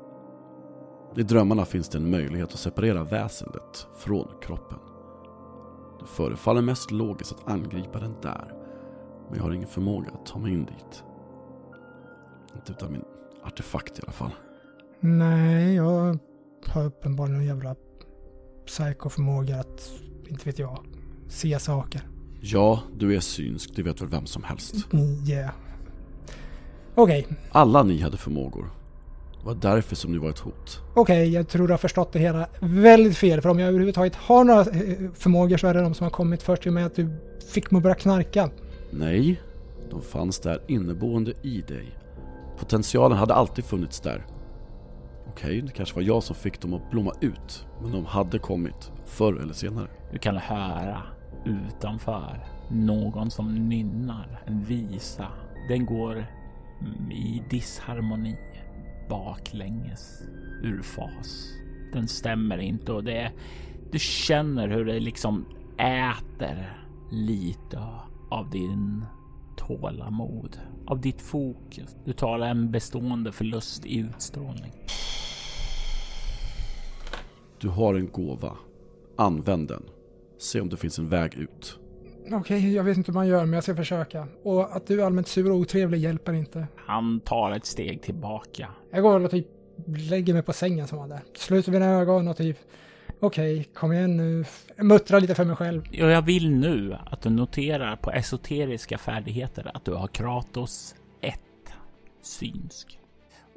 [1.16, 4.78] I drömmarna finns det en möjlighet att separera väsendet från kroppen.
[6.06, 8.52] Förefaller mest logiskt att angripa den där,
[9.28, 11.04] men jag har ingen förmåga att ta mig in dit.
[12.56, 13.04] Inte utan min
[13.44, 14.30] artefakt i alla fall.
[15.00, 16.18] Nej, jag
[16.66, 17.74] har uppenbarligen en jävla
[18.66, 19.90] psykoförmåga att,
[20.28, 20.86] inte vet jag,
[21.28, 22.08] se saker.
[22.40, 24.74] Ja, du är synsk, det vet väl vem som helst.
[25.28, 25.50] Yeah.
[26.94, 28.70] Okej, Alla ni hade förmågor.
[29.46, 30.82] Det var därför som ni var ett hot.
[30.94, 33.40] okej, jag tror du har förstått det hela väldigt fel.
[33.40, 34.66] För om jag överhuvudtaget har några eh,
[35.14, 37.16] förmågor så är det de som har kommit först i och med att du
[37.52, 38.50] fick mig att börja knarka.
[38.90, 39.40] Nej,
[39.90, 41.98] de fanns där inneboende i dig.
[42.58, 44.26] Potentialen hade alltid funnits där.
[45.28, 48.92] Okej, det kanske var jag som fick dem att blomma ut, men de hade kommit,
[49.06, 49.88] förr eller senare.
[50.12, 51.02] Du kan höra
[51.44, 55.26] utanför någon som nynnar en visa.
[55.68, 56.26] Den går
[57.10, 58.36] i disharmoni,
[59.08, 60.22] baklänges,
[60.62, 61.52] ur fas.
[61.92, 63.32] Den stämmer inte och det
[63.92, 65.44] du känner hur det liksom
[65.78, 67.78] äter lite
[68.30, 69.04] av din
[69.56, 71.96] tålamod, av ditt fokus.
[72.04, 74.72] Du tar en bestående förlust i utstrålning.
[77.60, 78.52] Du har en gåva.
[79.16, 79.82] Använd den.
[80.38, 81.78] Se om det finns en väg ut.
[82.32, 84.28] Okej, jag vet inte hur man gör men jag ska försöka.
[84.42, 86.66] Och att du är allmänt sur och otrevlig hjälper inte.
[86.76, 88.68] Han tar ett steg tillbaka.
[88.90, 89.46] Jag går och typ
[89.86, 91.20] lägger mig på sängen som var där.
[91.34, 92.58] Sluter mina ögon och typ
[93.20, 94.44] Okej, kom igen nu.
[94.76, 95.82] Jag muttrar lite för mig själv.
[95.82, 101.40] Och jag vill nu att du noterar på esoteriska färdigheter att du har Kratos 1
[102.22, 102.98] synsk.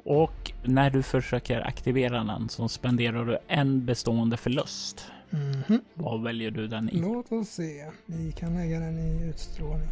[0.04, 5.10] Och när du försöker aktivera den så spenderar du en bestående förlust.
[5.30, 5.80] Mhm.
[5.94, 6.96] Vad väljer du den i?
[7.00, 7.90] Låt oss se.
[8.06, 9.88] Vi kan lägga den i utstrålning.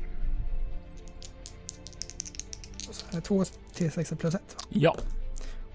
[2.88, 3.42] Och så är det två
[3.74, 4.56] T6 plus 1.
[4.68, 4.96] Ja,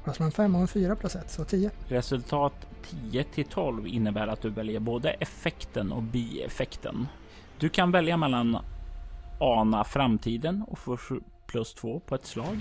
[0.03, 1.71] Och så har en 5 och en 4 plus 1, så 10.
[1.87, 2.53] resultat
[3.11, 7.07] 10 till 12 innebär att du väljer både effekten och bieffekten.
[7.59, 8.57] Du kan välja mellan
[9.39, 10.97] ana framtiden och få
[11.47, 12.59] plus 2 på ett slag.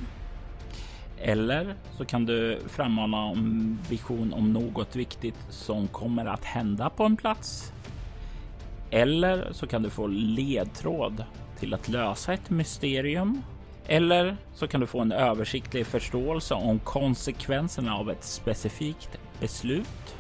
[1.25, 7.05] Eller så kan du frammana en vision om något viktigt som kommer att hända på
[7.05, 7.73] en plats.
[8.91, 11.25] Eller så kan du få ledtråd
[11.59, 13.43] till att lösa ett mysterium.
[13.87, 20.17] Eller så kan du få en översiktlig förståelse om konsekvenserna av ett specifikt beslut.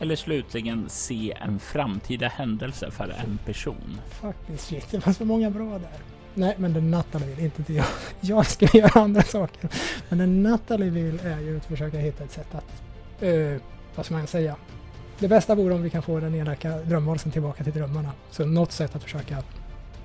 [0.00, 4.00] Eller slutligen se en framtida händelse för en person.
[4.20, 6.15] Fucking shit, det var så många bra där.
[6.38, 7.84] Nej, men det Natalie vill, inte jag.
[8.20, 9.70] Jag ska göra andra saker.
[10.08, 12.82] Men det Natalie vill är ju att försöka hitta ett sätt att,
[13.22, 13.56] uh,
[13.94, 14.56] vad ska man säga?
[15.18, 18.12] Det bästa vore om vi kan få den elaka drömvalsen tillbaka till drömmarna.
[18.30, 19.42] Så något sätt att försöka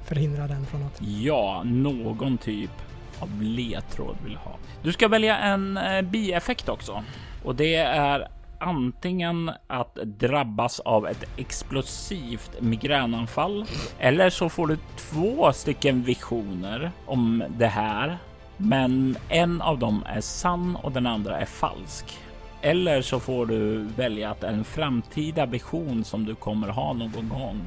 [0.05, 1.01] förhindra den från att...
[1.01, 2.71] Ja, någon typ
[3.19, 4.55] av ledtråd vill ha.
[4.83, 7.03] Du ska välja en eh, bieffekt också
[7.43, 8.27] och det är
[8.61, 13.65] antingen att drabbas av ett explosivt migränanfall
[13.99, 18.17] eller så får du två stycken visioner om det här.
[18.57, 22.19] Men en av dem är sann och den andra är falsk.
[22.61, 27.61] Eller så får du välja att en framtida vision som du kommer ha någon gång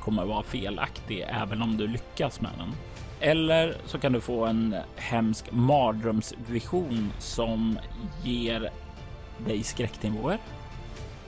[0.00, 2.72] kommer vara felaktig även om du lyckas med den.
[3.20, 7.78] Eller så kan du få en hemsk mardrömsvision som
[8.24, 8.70] ger
[9.46, 10.38] dig skräcknivåer.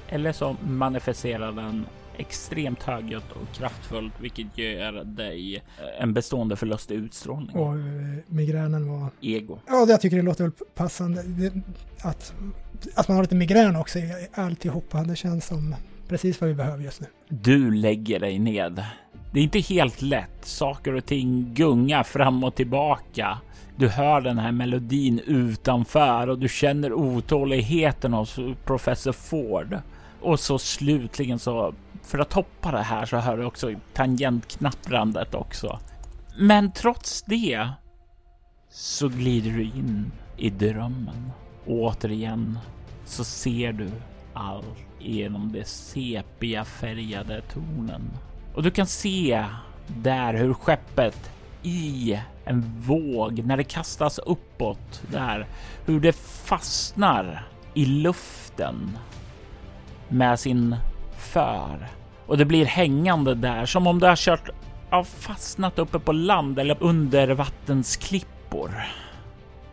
[0.09, 1.87] Eller så manifesterar den
[2.19, 5.63] extremt högljutt och kraftfullt, vilket ger dig
[6.01, 7.57] en bestående förlust i utstrålning.
[7.57, 7.83] Och uh,
[8.27, 9.11] migränen var...
[9.21, 9.59] Ego.
[9.67, 11.23] Ja, jag tycker det låter väl passande.
[12.03, 12.35] Att,
[12.95, 15.03] att man har lite migrän också i alltihopa.
[15.03, 15.75] Det känns som
[16.09, 17.07] precis vad vi behöver just nu.
[17.29, 18.85] Du lägger dig ned.
[19.37, 20.45] Det är inte helt lätt.
[20.45, 23.39] Saker och ting gungar fram och tillbaka.
[23.77, 29.79] Du hör den här melodin utanför och du känner otåligheten hos professor Ford.
[30.21, 35.79] Och så slutligen så, för att toppa det här så hör du också tangentknapprandet också.
[36.39, 37.69] Men trots det
[38.71, 41.31] så glider du in i drömmen.
[41.67, 42.59] Och återigen
[43.05, 43.91] så ser du
[44.35, 48.11] allt genom de sepia färgade tornen.
[48.57, 49.45] Och du kan se
[49.87, 51.31] där hur skeppet
[51.63, 55.47] i en våg när det kastas uppåt där,
[55.87, 56.13] hur det
[56.45, 58.99] fastnar i luften
[60.09, 60.77] med sin
[61.19, 61.89] för
[62.27, 64.51] och det blir hängande där som om det har kört
[64.91, 68.83] ja, fastnat uppe på land eller under vattensklippor.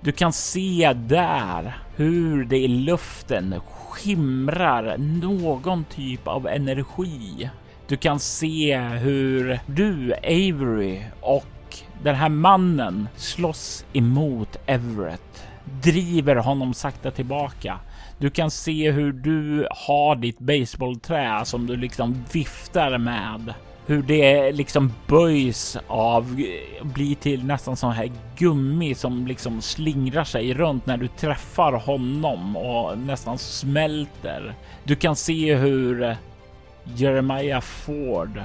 [0.01, 7.49] Du kan se där hur det i luften skimrar någon typ av energi.
[7.87, 11.45] Du kan se hur du, Avery och
[12.03, 15.47] den här mannen slåss emot Everett,
[15.81, 17.79] driver honom sakta tillbaka.
[18.17, 23.53] Du kan se hur du har ditt baseballträ som du liksom viftar med.
[23.85, 26.41] Hur det liksom böjs av,
[26.81, 32.57] blir till nästan sån här gummi som liksom slingrar sig runt när du träffar honom
[32.57, 34.55] och nästan smälter.
[34.83, 36.15] Du kan se hur
[36.83, 38.41] Jeremiah Ford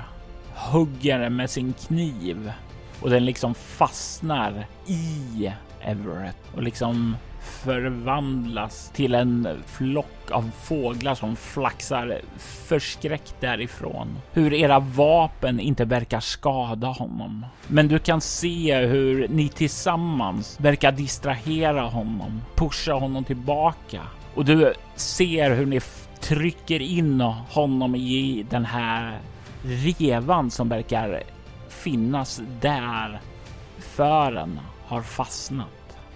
[0.55, 2.53] hugger med sin kniv
[3.01, 11.37] och den liksom fastnar i Everett och liksom förvandlas till en flock av fåglar som
[11.37, 14.19] flaxar förskräckt därifrån.
[14.33, 17.47] Hur era vapen inte verkar skada honom.
[17.67, 24.03] Men du kan se hur ni tillsammans verkar distrahera honom, pusha honom tillbaka
[24.35, 25.81] och du ser hur ni
[26.21, 29.19] trycker in honom i den här
[29.63, 31.23] revan som verkar
[31.69, 33.21] finnas där
[33.79, 35.67] fören har fastnat.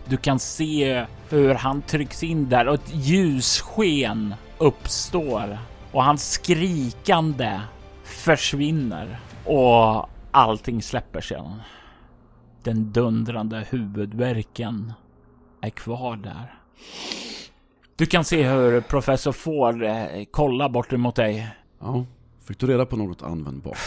[0.05, 5.59] Du kan se hur han trycks in där och ett ljussken uppstår
[5.93, 7.61] och hans skrikande
[8.05, 11.63] försvinner och allting släpper sedan.
[12.63, 14.93] Den dundrande huvudvärken
[15.61, 16.55] är kvar där.
[17.97, 21.57] Du kan se hur professor Ford eh, kollar bort emot dig.
[21.81, 22.07] Ja,
[22.45, 23.79] fick du reda på något användbart?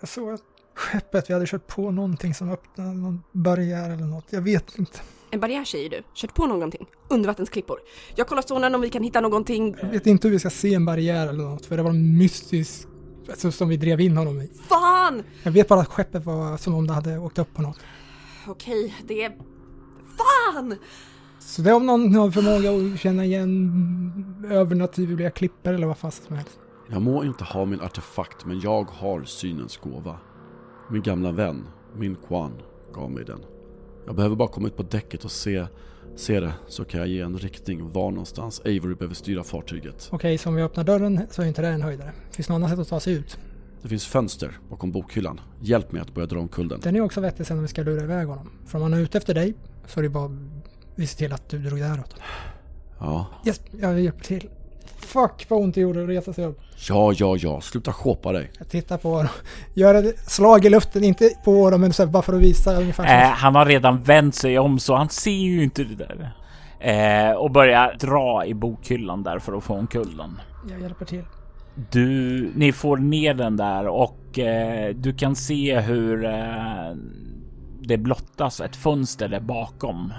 [0.00, 0.40] Jag såg att
[0.74, 4.24] skeppet, vi hade kört på någonting som öppnade någon barriär eller något.
[4.30, 5.00] Jag vet inte.
[5.30, 6.02] En barriär säger du?
[6.14, 6.86] Kört på någonting?
[7.08, 7.78] Undervattensklippor?
[8.14, 9.76] Jag kollar sonen om vi kan hitta någonting.
[9.82, 12.88] Jag vet inte hur vi ska se en barriär eller något, för det var mystiskt
[13.28, 14.50] alltså, som vi drev in honom i.
[14.68, 15.22] Fan!
[15.42, 17.78] Jag vet bara att skeppet var som om det hade åkt upp på något.
[18.46, 19.32] Okej, det är...
[20.16, 20.76] Fan!
[21.48, 26.24] Så det är om någon har förmåga att känna igen övernaturliga klipper eller vad fast
[26.24, 26.58] som helst.
[26.90, 30.16] Jag må inte ha min artefakt, men jag har synens gåva.
[30.90, 32.52] Min gamla vän, min Kwan,
[32.94, 33.40] gav mig den.
[34.06, 35.66] Jag behöver bara komma ut på däcket och se,
[36.16, 40.08] se det, så kan jag ge en riktning var någonstans Avery behöver styra fartyget.
[40.12, 42.12] Okej, så om vi öppnar dörren så är inte det en höjdare.
[42.30, 43.38] Finns det något annat sätt att ta sig ut?
[43.82, 45.40] Det finns fönster bakom bokhyllan.
[45.60, 46.80] Hjälp mig att börja dra omkull den.
[46.80, 48.50] Den är också vettig sen om vi ska lura iväg honom.
[48.66, 49.54] För om han är ute efter dig
[49.86, 50.30] så är det bara
[50.98, 52.16] vi ser till att du drog däråt.
[52.98, 53.26] Ja.
[53.46, 54.48] Yes, jag hjälper till.
[54.98, 56.60] Fuck vad ont det gjorde att resa sig upp.
[56.88, 57.60] Ja, ja, ja.
[57.60, 58.50] Sluta shoppa dig.
[58.58, 59.28] Jag tittar på honom.
[59.74, 62.76] Gör ett slag i luften, inte på honom men så här, bara för att visa
[62.76, 63.22] ungefär.
[63.22, 66.32] Eh, han har redan vänt sig om så han ser ju inte det där.
[66.80, 70.40] Eh, och börjar dra i bokhyllan där för att få omkull den.
[70.70, 71.24] Jag hjälper till.
[71.90, 76.94] Du, ni får ner den där och eh, du kan se hur eh,
[77.80, 80.12] det blottas ett fönster där bakom.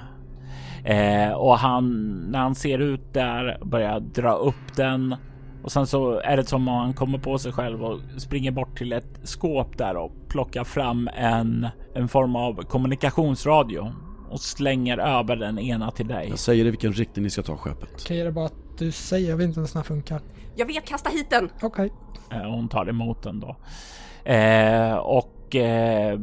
[0.90, 5.16] Eh, och han, när han ser ut där, börjar dra upp den
[5.64, 8.78] och sen så är det som om han kommer på sig själv och springer bort
[8.78, 13.92] till ett skåp där och plockar fram en, en form av kommunikationsradio
[14.30, 16.28] och slänger över den ena till dig.
[16.30, 17.90] Jag säger i vilken riktning ni ska ta skeppet.
[17.94, 19.30] Okej, är det bara att du säger?
[19.30, 20.22] Jag vet inte ens när det funkar.
[20.56, 21.50] Jag vet, kasta hit den!
[21.62, 21.94] Okej.
[22.32, 23.56] Eh, Hon tar emot den då.
[24.32, 26.20] Eh, och eh,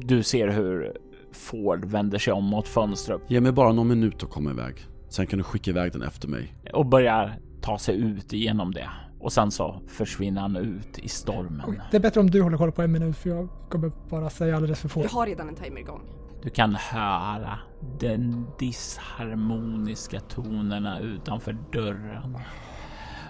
[0.00, 0.96] du ser hur
[1.36, 4.74] Ford vänder sig om mot fönstret Ge mig bara någon minut att komma iväg.
[5.08, 6.54] Sen kan du skicka iväg den efter mig.
[6.72, 8.88] och börjar ta sig ut igenom det.
[9.20, 11.80] Och sen så försvinner han ut i stormen.
[11.90, 14.56] Det är bättre om du håller koll på en minut för jag kommer bara säga
[14.56, 15.12] alldeles för Jag fort.
[15.12, 16.00] har redan en timer igång.
[16.42, 17.58] Du kan höra
[18.00, 22.38] den disharmoniska tonerna utanför dörren.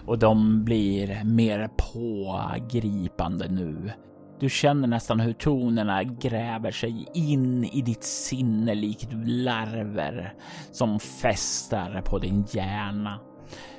[0.07, 3.91] Och de blir mer pågripande nu.
[4.41, 10.35] Du känner nästan hur tonerna gräver sig in i ditt sinne likt larver
[10.73, 13.21] som fästar på din hjärna.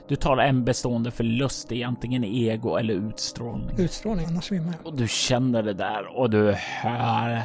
[0.08, 3.76] Du tar en bestående förlust i antingen ego eller utstrålning.
[3.80, 4.88] Utstrålning, annars svimmar jag.
[4.88, 6.52] Och du känner det där och du
[6.82, 7.42] hör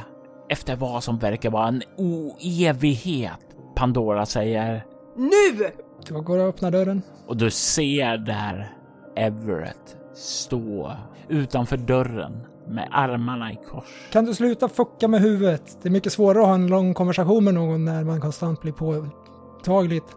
[0.48, 3.40] efter vad som verkar vara en oevighet.
[3.76, 4.84] Pandora säger
[5.16, 5.68] Nu!
[6.08, 7.02] Då går jag och öppnar dörren.
[7.26, 8.72] och du ser där
[9.16, 10.92] Everett stå
[11.28, 13.84] utanför dörren med armarna i kors.
[14.12, 15.78] Kan du sluta fucka med huvudet?
[15.82, 18.72] Det är mycket svårare att ha en lång konversation med någon när man konstant blir
[18.72, 20.16] påtagligt.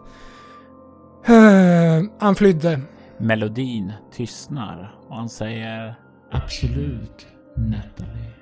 [2.18, 2.80] Han flydde.
[3.18, 5.94] Melodin tystnar och han säger
[6.30, 7.26] Absolut,
[7.56, 8.32] Natalie.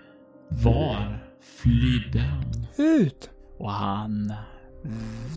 [0.48, 1.18] Var
[1.62, 2.66] flydde han?
[2.76, 3.30] Ut!
[3.58, 4.32] Och han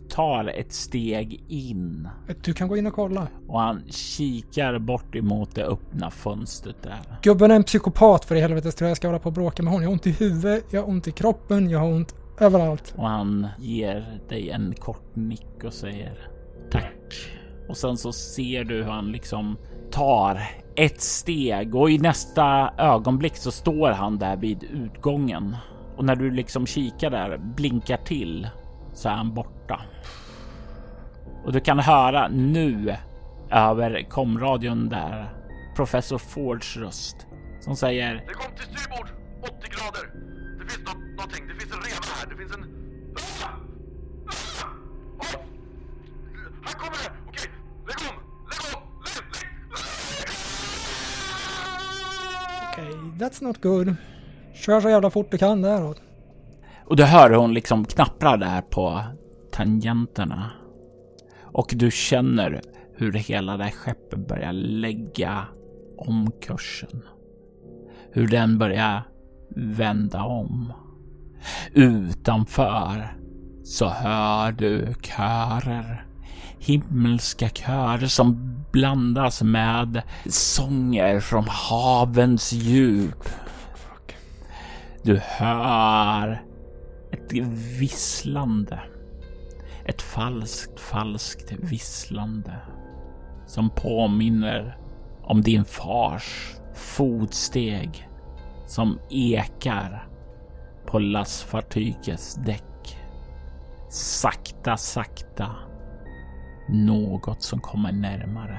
[0.10, 2.10] tar ett steg in
[2.42, 3.28] Du kan gå in och kolla.
[3.48, 7.00] och han kikar bort emot det öppna fönstret där.
[7.22, 9.64] Gubben är en psykopat för i helvete tror jag jag ska hålla på och bråka
[9.64, 9.84] med honom.
[9.84, 12.94] Jag har ont i huvudet, jag har ont i kroppen, jag har ont överallt.
[12.98, 16.30] Och han ger dig en kort nick och säger
[16.72, 17.14] tack.
[17.70, 19.58] Och sen så ser du hur han liksom
[19.92, 20.42] tar
[20.76, 25.56] ett steg och i nästa ögonblick så står han där vid utgången.
[25.98, 28.48] Och när du liksom kikar där, blinkar till,
[28.98, 29.82] så är han borta.
[31.46, 32.96] Och du kan höra nu
[33.52, 35.30] över komradion där
[35.76, 37.28] professor Fords röst
[37.60, 39.10] som säger Det kom till styrbord,
[39.42, 40.12] 80 grader.
[40.60, 42.64] Det finns något, någonting, det finns en reva här, det finns en...
[43.16, 43.50] Ah!
[44.30, 44.68] Ah!
[45.20, 45.42] Åh!
[46.66, 47.12] Här kommer det!
[47.28, 47.52] Okej,
[47.88, 48.16] lägg om!
[48.50, 48.82] Lägg om!
[49.04, 49.48] Lägg, lägg!
[52.72, 53.96] Okej, that's not good.
[54.54, 56.07] Kör så jävla fort du kan däråt.
[56.88, 59.04] Och du hör hon liksom knapprar där på
[59.52, 60.52] tangenterna.
[61.42, 62.62] Och du känner
[62.96, 65.46] hur hela det här skeppet börjar lägga
[65.98, 67.02] om kursen.
[68.12, 69.04] Hur den börjar
[69.56, 70.74] vända om.
[71.74, 73.18] Utanför
[73.64, 76.06] så hör du körer.
[76.60, 83.30] Himmelska körer som blandas med sånger från havens djup.
[85.04, 86.47] Du hör
[87.12, 87.34] ett
[87.80, 88.80] visslande.
[89.86, 92.56] Ett falskt, falskt visslande.
[93.46, 94.78] Som påminner
[95.24, 98.08] om din fars fotsteg
[98.68, 100.08] som ekar
[100.86, 102.98] på lastfartygets däck.
[103.90, 105.56] Sakta, sakta.
[106.70, 108.58] Något som kommer närmare.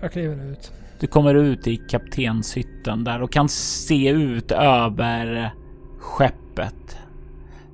[0.00, 0.72] Jag kliver ut.
[1.00, 5.54] Du kommer ut i kaptenshytten där och kan se ut över
[5.98, 6.98] skeppet.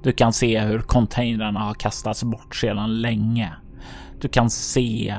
[0.07, 3.53] Du kan se hur containrarna har kastats bort sedan länge.
[4.21, 5.15] Du kan se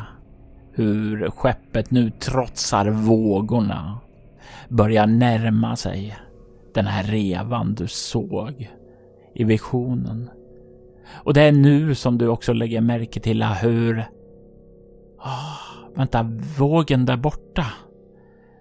[0.73, 3.99] hur skeppet nu trotsar vågorna.
[4.69, 6.17] Börjar närma sig
[6.73, 8.69] den här revan du såg
[9.35, 10.29] i visionen.
[11.13, 14.05] Och det är nu som du också lägger märke till hur...
[15.19, 16.23] Oh, vänta,
[16.57, 17.65] vågen där borta.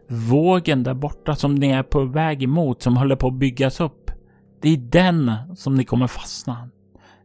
[0.08, 4.05] Vågen där borta som ni är på väg emot, som håller på att byggas upp.
[4.66, 6.68] Det är den som ni kommer fastna.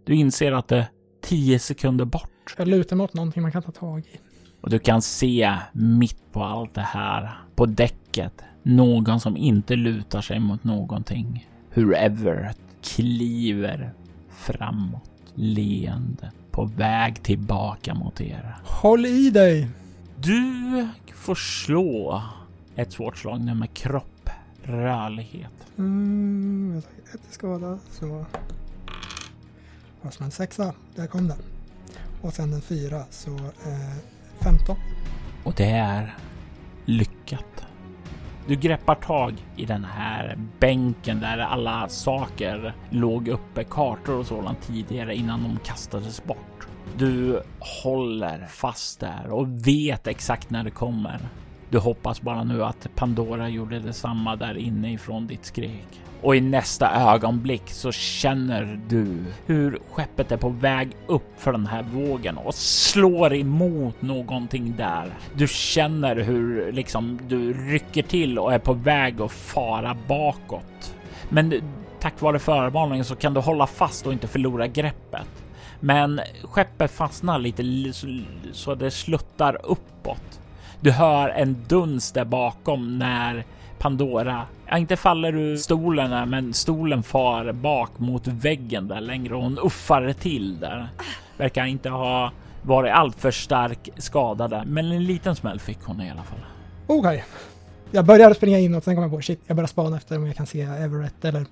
[0.04, 0.90] Du inser att det är
[1.22, 2.56] tio sekunder bort.
[2.58, 4.20] Jag lutar mot någonting man kan ta tag i.
[4.62, 10.22] Och du kan se mitt på allt det här, på däcket, någon som inte lutar
[10.22, 11.48] sig mot någonting.
[11.70, 13.94] Hur Everett kliver
[14.30, 18.56] framåt, leende, på väg tillbaka mot er.
[18.64, 19.70] Håll i dig!
[20.18, 22.22] Du får slå
[22.76, 24.11] ett svårt slag nu med kropp,
[24.64, 25.52] rörlighet.
[25.78, 28.26] Mm, jag tar ett i skada, så...
[30.02, 31.38] Vad som en sexa, där kom den.
[32.22, 33.96] Och sen en fyra, så eh,
[34.40, 34.76] 15.
[35.44, 36.16] Och det är
[36.86, 37.66] lyckat.
[38.48, 44.62] Du greppar tag i den här bänken där alla saker låg uppe, kartor och sådant
[44.62, 46.68] tidigare innan de kastades bort.
[46.98, 47.42] Du
[47.84, 51.20] håller fast där och vet exakt när det kommer.
[51.72, 56.02] Du hoppas bara nu att Pandora gjorde detsamma där inne ifrån ditt skrik.
[56.22, 61.68] Och i nästa ögonblick så känner du hur skeppet är på väg upp för den
[61.68, 65.14] här vågen och slår emot någonting där.
[65.36, 70.96] Du känner hur liksom du rycker till och är på väg att fara bakåt.
[71.30, 71.62] Men
[72.00, 75.44] tack vare förvarningen så kan du hålla fast och inte förlora greppet.
[75.80, 77.94] Men skeppet fastnar lite
[78.52, 80.42] så det sluttar uppåt.
[80.82, 83.44] Du hör en duns där bakom när
[83.80, 89.44] Pandora, ja, inte faller ur stolen men stolen far bak mot väggen där längre och
[89.44, 90.88] hon uffar till där.
[91.38, 96.24] Verkar inte ha varit alltför stark skadade, men en liten smäll fick hon i alla
[96.24, 96.40] fall.
[96.88, 97.00] Okej.
[97.00, 97.22] Okay.
[97.92, 100.36] Jag börjar springa inåt, sen kommer jag på shit, jag börjar spana efter om jag
[100.36, 101.46] kan se Everett eller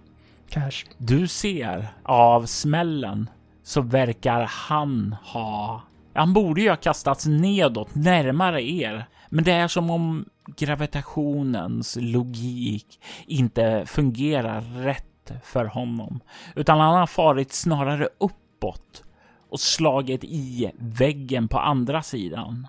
[0.49, 0.85] Cash.
[0.97, 3.29] Du ser av smällen
[3.63, 5.81] så verkar han ha...
[6.13, 10.25] Han borde ju ha kastats nedåt närmare er, men det är som om
[10.57, 16.19] gravitationens logik inte fungerar rätt för honom,
[16.55, 19.03] utan han har farit snarare uppåt
[19.49, 22.67] och slagit i väggen på andra sidan.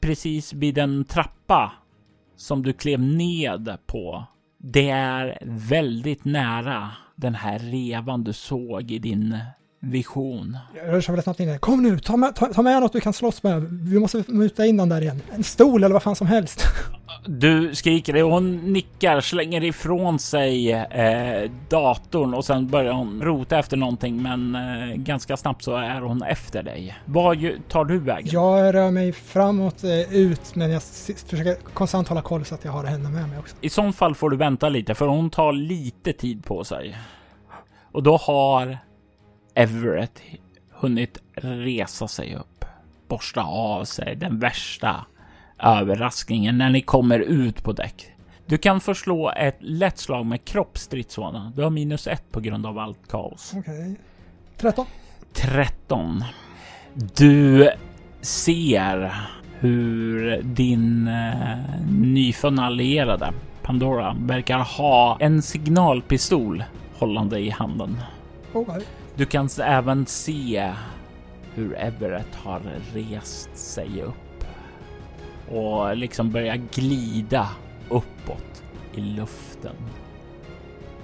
[0.00, 1.72] Precis vid den trappa
[2.36, 4.24] som du klev ned på.
[4.58, 9.38] Det är väldigt nära den här revan du såg i din
[9.90, 10.58] vision.
[10.86, 13.12] Jag kör väl snabbt in Kom nu, ta med, ta, ta med något du kan
[13.12, 13.62] slåss med.
[13.62, 15.20] Vi måste muta in den där igen.
[15.34, 16.64] En stol eller vad fan som helst.
[17.26, 23.22] Du skriker det och hon nickar, slänger ifrån sig eh, datorn och sen börjar hon
[23.22, 24.22] rota efter någonting.
[24.22, 26.96] Men eh, ganska snabbt så är hon efter dig.
[27.04, 28.28] Vad tar du vägen?
[28.32, 30.82] Jag rör mig framåt, eh, ut, men jag
[31.28, 33.56] försöker konstant hålla koll så att jag har henne med mig också.
[33.60, 36.96] I så fall får du vänta lite, för hon tar lite tid på sig.
[37.92, 38.78] Och då har
[39.54, 40.22] Everett
[40.70, 42.64] hunnit resa sig upp,
[43.08, 45.06] borsta av sig den värsta
[45.58, 48.06] överraskningen när ni kommer ut på däck.
[48.46, 51.52] Du kan förslå ett lätt slag med kroppsstridsvana.
[51.56, 53.52] Du har minus ett på grund av allt kaos.
[53.56, 53.80] Okej.
[53.80, 53.94] Okay.
[54.56, 54.86] 13.
[55.32, 56.24] 13.
[56.94, 57.70] Du
[58.20, 59.14] ser
[59.58, 63.32] hur din eh, nyfunna allierade
[63.62, 66.64] Pandora verkar ha en signalpistol
[66.98, 67.96] hållande i handen.
[68.52, 68.82] Okay.
[69.16, 70.72] Du kan även se
[71.54, 72.60] hur Everett har
[72.94, 74.44] rest sig upp
[75.48, 77.48] och liksom börjar glida
[77.88, 78.62] uppåt
[78.94, 79.76] i luften.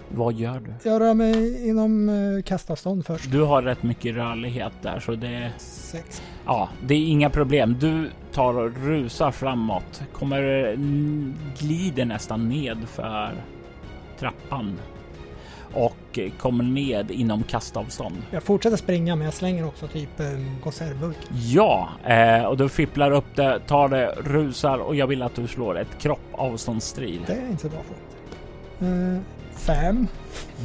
[0.08, 0.90] Vad gör du?
[0.90, 3.30] Jag rör mig inom uh, kastavstånd först.
[3.30, 5.52] Du har rätt mycket rörlighet där så det...
[5.58, 6.22] Sex.
[6.46, 7.76] Ja, det är inga problem.
[7.80, 10.02] Du tar och rusar framåt.
[10.12, 10.74] Kommer...
[11.58, 13.30] Glider nästan ned för
[14.18, 14.78] trappan
[15.72, 18.16] och kommer ned inom kastavstånd.
[18.30, 21.16] Jag fortsätter springa men jag slänger också typ en konservburk.
[21.32, 25.46] Ja, eh, och du fipplar upp det, tar det, rusar och jag vill att du
[25.46, 27.20] slår ett kroppavståndsstrid.
[27.26, 28.86] Det är inte så bra för.
[28.86, 29.20] Eh,
[29.52, 30.06] fem.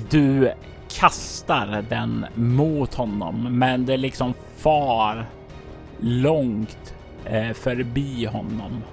[0.10, 0.52] Du
[1.00, 5.26] kastar den mot honom, men det liksom far
[6.00, 6.94] långt
[7.26, 8.84] eh, förbi honom.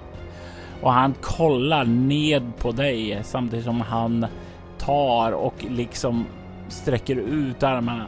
[0.81, 4.25] Och han kollar ned på dig samtidigt som han
[4.85, 6.25] tar och liksom
[6.67, 8.07] sträcker ut armarna.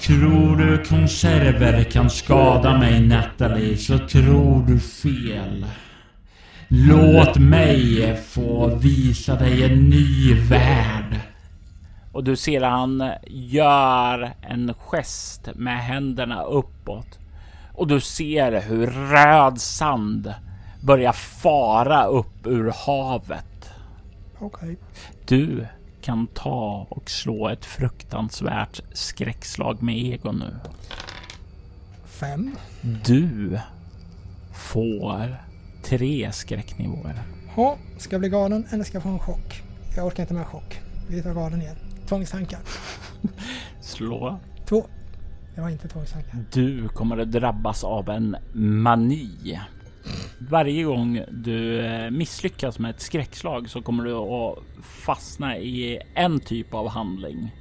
[0.00, 5.66] Tror du konserver kan skada mig Natalie så tror du fel.
[6.68, 11.20] Låt mig få visa dig en ny värld.
[12.12, 17.18] Och du ser han gör en gest med händerna uppåt.
[17.74, 20.34] Och du ser hur röd sand
[20.80, 23.70] börjar fara upp ur havet.
[24.38, 24.48] Okej.
[24.48, 24.76] Okay.
[25.26, 25.66] Du
[26.08, 30.56] kan ta och slå ett fruktansvärt skräckslag med ego nu.
[32.04, 32.56] Fem.
[33.04, 33.58] Du
[34.54, 35.36] får
[35.84, 37.22] tre skräcknivåer.
[37.56, 39.62] Ja, ska jag bli galen eller ska jag få en chock?
[39.96, 40.80] Jag orkar inte med chock.
[41.08, 41.76] Vi tar galen igen.
[42.06, 42.60] Tvångstankar.
[43.80, 44.38] Slå.
[44.68, 44.86] Två.
[45.54, 46.44] Det var inte tvångstankar.
[46.52, 49.60] Du kommer att drabbas av en mani.
[50.38, 56.40] Varje gång du eh, misslyckas med ett skräckslag så kommer du att fastna i en
[56.40, 57.54] typ av handling.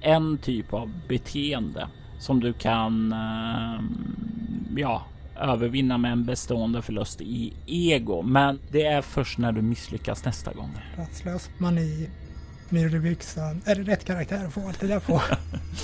[0.00, 1.88] En typ av beteende
[2.18, 3.80] som du kan eh,
[4.76, 5.02] ja,
[5.40, 8.22] övervinna med en bestående förlust i ego.
[8.22, 10.70] Men det är först när du misslyckas nästa gång.
[10.96, 12.08] Rastlös, mani,
[12.68, 13.62] myror i byxan.
[13.64, 15.22] Är det rätt karaktär att få allt det där på?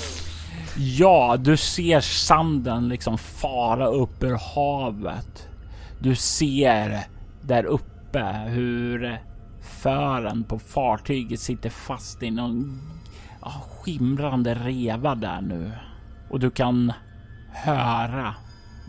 [0.77, 5.48] ja, du ser sanden liksom fara upp ur havet.
[6.01, 7.01] Du ser
[7.43, 9.19] där uppe hur
[9.61, 12.81] fören på fartyget sitter fast i någon
[13.41, 15.73] ja, skimrande reva där nu.
[16.31, 16.93] Och du kan
[17.53, 18.35] höra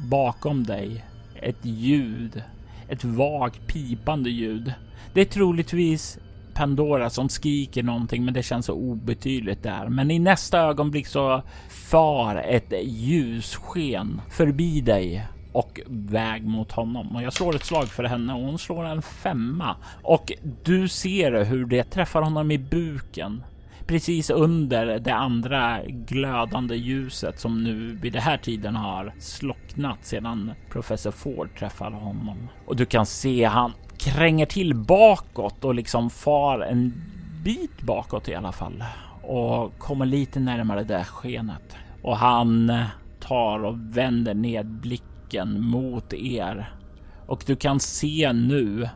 [0.10, 1.06] bakom dig
[1.36, 2.44] ett ljud.
[2.88, 4.74] Ett vagt pipande ljud.
[5.14, 6.20] Det är troligtvis
[6.54, 9.90] Pandora som skriker någonting, men det känns så obetydligt där.
[9.90, 17.16] Men i nästa ögonblick så far ett ljussken förbi dig och väg mot honom.
[17.16, 19.76] Och jag slår ett slag för henne och hon slår en femma.
[20.04, 20.32] Och
[20.64, 23.44] du ser hur det träffar honom i buken.
[23.88, 30.52] Precis under det andra glödande ljuset som nu vid den här tiden har slocknat sedan
[30.70, 32.38] professor Ford träffade honom.
[32.66, 36.94] Och du kan se han kränger till bakåt och liksom far en
[37.44, 38.84] bit bakåt i alla fall
[39.22, 41.76] och kommer lite närmare det skenet.
[42.02, 42.74] Och han
[43.20, 45.19] tar och vänder ned blicken
[45.62, 46.74] mot er
[47.28, 48.90] och du kan se nu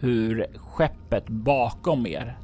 [0.00, 2.38] hur skeppet bakom er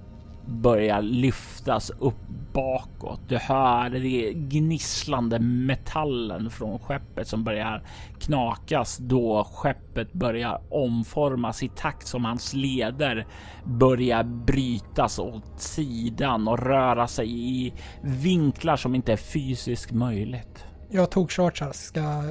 [0.47, 3.21] börjar lyftas upp bakåt.
[3.29, 7.83] Du hör det gnisslande metallen från skeppet som börjar
[8.21, 13.27] knakas då skeppet börjar omformas i takt som hans leder
[13.65, 17.73] börjar brytas åt sidan och röra sig i
[18.03, 20.65] vinklar som inte är fysiskt möjligt.
[20.93, 22.23] Jag tog charge ska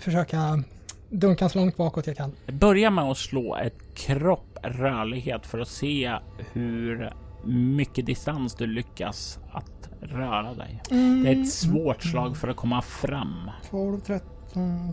[0.00, 0.62] försöka
[1.10, 2.32] dunka så långt bakåt jag kan.
[2.46, 6.12] Börja med att slå ett kropp rörlighet för att se
[6.52, 7.12] hur
[7.44, 10.82] mycket distans du lyckas att röra dig.
[10.90, 11.22] Mm.
[11.22, 13.50] Det är ett svårt slag för att komma fram.
[13.70, 14.28] 12, 13,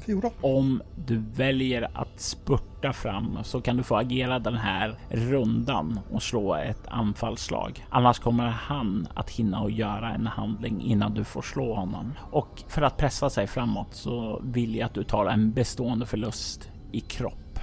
[0.06, 0.32] 14.
[0.41, 6.24] Om du väljer att spurta fram så kan du få agera den här rundan och
[6.24, 7.86] slå ett anfallslag.
[7.89, 12.14] Annars kommer han att hinna och göra en handling innan du får slå honom.
[12.32, 16.70] Och för att pressa sig framåt så vill jag att du tar en bestående förlust
[16.91, 17.60] i kropp.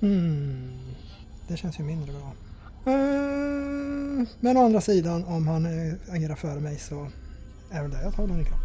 [0.00, 0.78] Mm.
[1.48, 2.32] Det känns ju mindre bra.
[2.92, 7.08] Eh, men å andra sidan, om han eh, agerar före mig så
[7.70, 8.60] är det det jag tar den i kropp.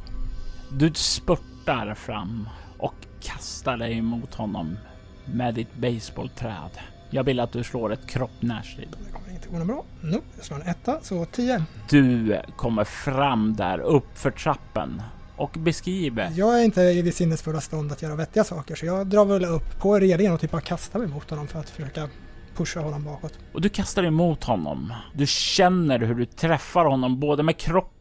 [0.71, 1.52] Du spurtar
[1.95, 4.77] fram och kastar dig mot honom
[5.25, 6.71] med ditt baseballträd.
[7.09, 8.95] Jag vill att du slår ett kropp närstrid.
[9.05, 9.83] Det kommer inte gå bra.
[10.01, 11.63] No, jag slår en etta, så 10.
[11.89, 15.01] Du kommer fram där upp för trappen
[15.35, 16.31] och beskriver.
[16.35, 19.45] Jag är inte i det sinnesfulla stånd att göra vettiga saker så jag drar väl
[19.45, 22.09] upp på redningen och typ bara kastar mig mot honom för att försöka
[22.55, 23.39] pusha honom bakåt.
[23.53, 24.93] Och du kastar emot honom.
[25.13, 27.92] Du känner hur du träffar honom både med kroppen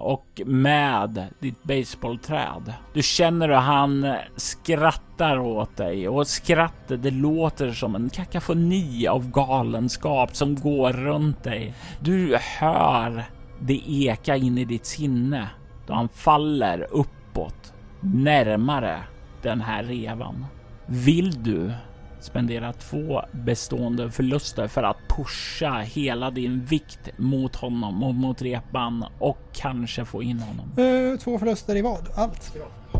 [0.00, 2.72] och med ditt baseballträd.
[2.94, 9.30] Du känner hur han skrattar åt dig och skrattet det låter som en kakafoni av
[9.30, 11.74] galenskap som går runt dig.
[12.00, 13.24] Du hör
[13.60, 15.48] det eka in i ditt sinne
[15.86, 18.98] då han faller uppåt närmare
[19.42, 20.46] den här revan.
[20.86, 21.72] Vill du
[22.20, 29.04] spendera två bestående förluster för att pusha hela din vikt mot honom och mot repan
[29.18, 30.72] och kanske få in honom.
[30.78, 32.08] Uh, två förluster i vad?
[32.14, 32.52] Allt?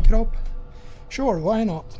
[0.05, 0.35] Kropp.
[1.09, 1.99] Sure, why not?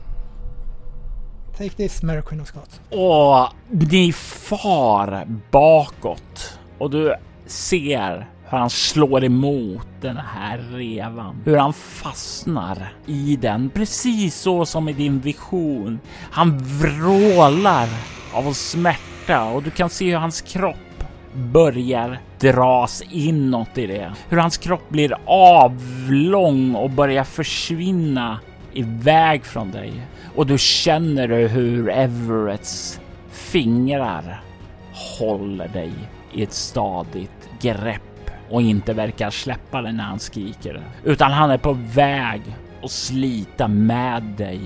[1.57, 2.81] Take this, Mary Queen of Scots.
[2.89, 7.15] Och ni far bakåt och du
[7.45, 11.41] ser hur han slår emot den här revan.
[11.45, 15.99] Hur han fastnar i den, precis så som i din vision.
[16.31, 17.87] Han vrålar
[18.33, 20.75] av smärta och du kan se hur hans kropp
[21.33, 24.13] börjar dras inåt i det.
[24.29, 28.39] Hur hans kropp blir avlång och börjar försvinna
[28.73, 29.93] iväg från dig.
[30.35, 32.99] Och du känner hur Everetts
[33.31, 34.43] fingrar
[35.19, 35.91] håller dig
[36.33, 38.08] i ett stadigt grepp
[38.49, 40.83] och inte verkar släppa det när han skriker.
[41.03, 42.41] Utan han är på väg
[42.83, 44.59] att slita med dig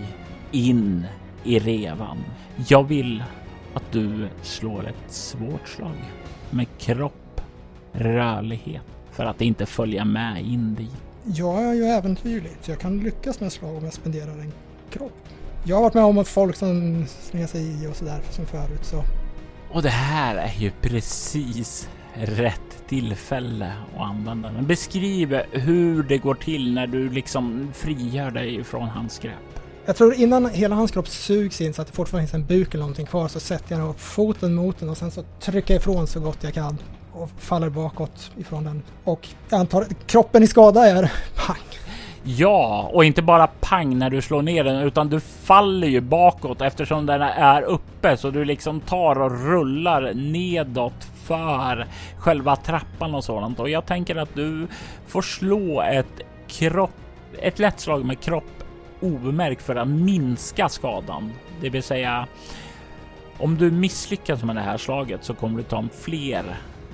[0.51, 1.05] in
[1.43, 2.17] i revan.
[2.67, 3.23] Jag vill
[3.73, 5.95] att du slår ett svårt slag
[6.49, 7.41] med kropp,
[7.91, 8.81] rörlighet
[9.11, 11.03] för att inte följa med in dit.
[11.23, 14.53] Jag är ju äventyrlig så jag kan lyckas med slag om jag spenderar en
[14.91, 15.29] kropp.
[15.65, 18.85] Jag har varit med om att folk som slänger sig i och sådär som förut
[18.85, 19.03] så.
[19.71, 24.67] Och det här är ju precis rätt tillfälle att använda den.
[24.67, 29.59] Beskriv hur det går till när du liksom frigör dig från hans grepp.
[29.85, 32.73] Jag tror innan hela hans kropp sugs in så att det fortfarande finns en buk
[32.73, 35.81] eller någonting kvar så sätter jag nog foten mot den och sen så trycker jag
[35.81, 36.77] ifrån så gott jag kan
[37.11, 38.81] och faller bakåt ifrån den.
[39.03, 41.57] Och jag antar kroppen i skada är pang.
[42.23, 46.61] Ja, och inte bara pang när du slår ner den utan du faller ju bakåt
[46.61, 53.23] eftersom den är uppe så du liksom tar och rullar nedåt för själva trappan och
[53.23, 53.59] sådant.
[53.59, 54.67] Och jag tänker att du
[55.07, 56.95] får slå ett kropp,
[57.39, 58.63] ett lätt slag med kropp
[58.99, 61.31] obemärkt för att minska skadan.
[61.61, 62.27] Det vill säga
[63.37, 66.43] Om du misslyckas med det här slaget så kommer du ta fler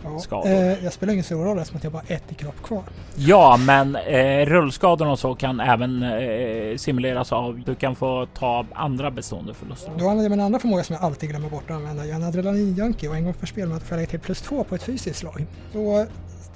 [0.04, 0.50] Ja, skador.
[0.52, 2.84] eh, jag spelar ingen stor roll eftersom att jag bara har ett i kropp kvar.
[3.16, 7.62] Ja, men eh, rullskador och så kan även eh, simuleras av.
[7.66, 9.92] Du kan få ta andra bestående förluster.
[9.98, 12.06] Då använder jag min andra förmåga som jag alltid glömmer bort att använda.
[12.06, 14.64] Jag är en adrenalinjunkie och en gång per spelmöte får jag lägga till plus två
[14.64, 15.46] på ett fysiskt slag.
[15.74, 16.06] Så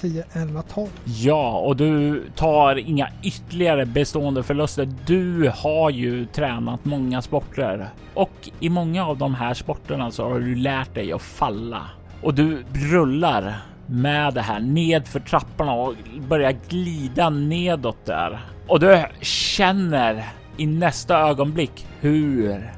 [0.01, 0.87] 10, 11, 12.
[1.05, 4.89] Ja, och du tar inga ytterligare bestående förluster.
[5.05, 10.39] Du har ju tränat många sporter och i många av de här sporterna så har
[10.39, 11.81] du lärt dig att falla
[12.23, 13.57] och du rullar
[13.87, 15.95] med det här nedför trapporna och
[16.27, 18.39] börjar glida nedåt där.
[18.67, 20.25] Och du känner
[20.57, 22.71] i nästa ögonblick hur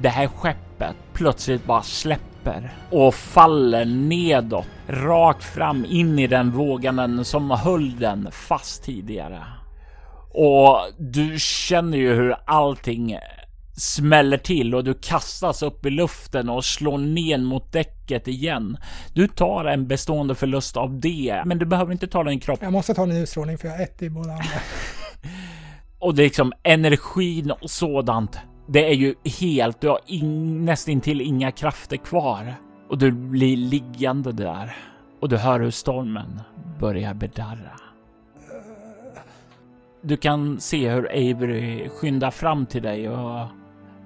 [0.00, 7.24] det här skeppet plötsligt bara släpper och faller nedåt rakt fram in i den vågen
[7.24, 9.42] som höll den fast tidigare.
[10.30, 13.18] Och du känner ju hur allting
[13.76, 18.76] smäller till och du kastas upp i luften och slår ner mot däcket igen.
[19.14, 22.64] Du tar en bestående förlust av det, men du behöver inte ta den i kroppen.
[22.66, 24.44] Jag måste ta en utstrålning för jag har ett i båda andra.
[25.98, 28.38] Och det är liksom energin och sådant.
[28.68, 32.54] Det är ju helt, du har in, nästintill inga krafter kvar.
[32.88, 34.76] Och du blir liggande där.
[35.20, 36.40] Och du hör hur stormen
[36.80, 37.80] börjar bedarra.
[40.02, 43.48] Du kan se hur Avery skyndar fram till dig och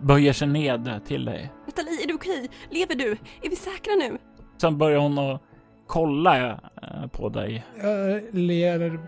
[0.01, 1.53] böjer sig ned till dig.
[1.66, 2.48] Nathalie, är du okej?
[2.70, 3.11] Lever du?
[3.42, 4.18] Är vi säkra nu?
[4.61, 5.42] Sen börjar hon att
[5.86, 7.66] kolla eh, på dig.
[7.82, 9.01] Jag ler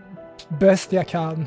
[0.59, 1.45] bäst jag kan.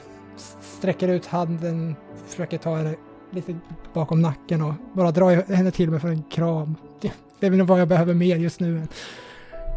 [0.61, 2.95] Sträcker ut handen, försöker ta henne
[3.31, 3.57] lite
[3.95, 6.75] bakom nacken och bara dra henne till mig för en kram.
[7.01, 8.83] Det, det är väl vad jag behöver mer just nu.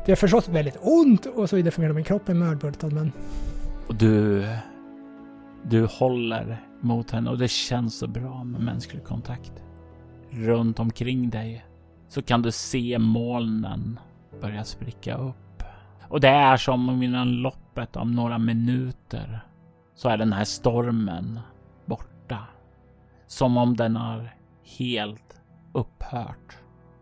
[0.05, 3.11] Det är förstås väldigt ont och så vidare för min kropp är mördbultad men
[3.88, 4.45] Och du...
[5.63, 9.53] Du håller mot henne och det känns så bra med mänsklig kontakt.
[10.30, 11.65] Runt omkring dig
[12.07, 13.99] så kan du se molnen
[14.41, 15.63] börja spricka upp.
[16.09, 19.39] Och det är som om inom loppet av några minuter
[19.95, 21.39] så är den här stormen
[21.86, 22.38] borta.
[23.27, 24.36] Som om den har
[24.77, 25.41] helt
[25.73, 26.57] upphört.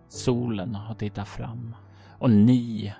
[0.10, 1.76] Solen har tittat fram
[2.20, 2.94] och ni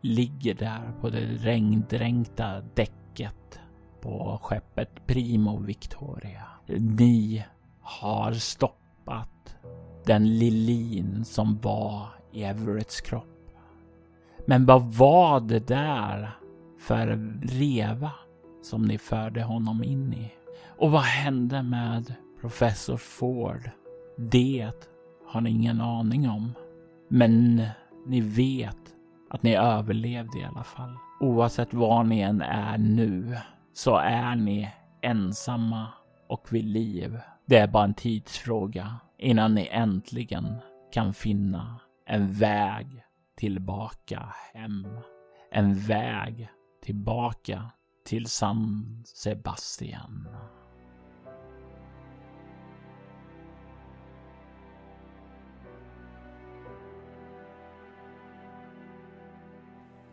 [0.00, 3.60] ligger där på det regndränkta däcket
[4.06, 6.42] på skeppet Primo Victoria.
[6.78, 7.44] Ni
[7.80, 9.56] har stoppat
[10.04, 13.56] den lilin som var i Everetts kropp.
[14.46, 16.30] Men vad var det där
[16.78, 17.06] för
[17.42, 18.12] reva
[18.62, 20.32] som ni förde honom in i?
[20.78, 23.70] Och vad hände med professor Ford?
[24.18, 24.70] Det
[25.26, 26.52] har ni ingen aning om.
[27.08, 27.62] Men
[28.06, 28.94] ni vet
[29.30, 30.96] att ni överlevde i alla fall.
[31.20, 33.36] Oavsett var ni än är nu
[33.76, 34.70] så är ni
[35.02, 35.88] ensamma
[36.28, 37.20] och vid liv.
[37.46, 40.54] Det är bara en tidsfråga innan ni äntligen
[40.92, 43.04] kan finna en väg
[43.38, 44.86] tillbaka hem.
[45.50, 46.48] En väg
[46.82, 47.70] tillbaka
[48.06, 50.28] till San Sebastian.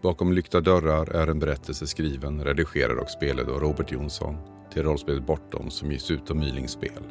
[0.03, 4.35] Bakom lyckta dörrar är en berättelse skriven, redigerad och spelad av Robert Jonsson
[4.73, 7.03] till rollspelet Bortom som ges ut av Mylings spel.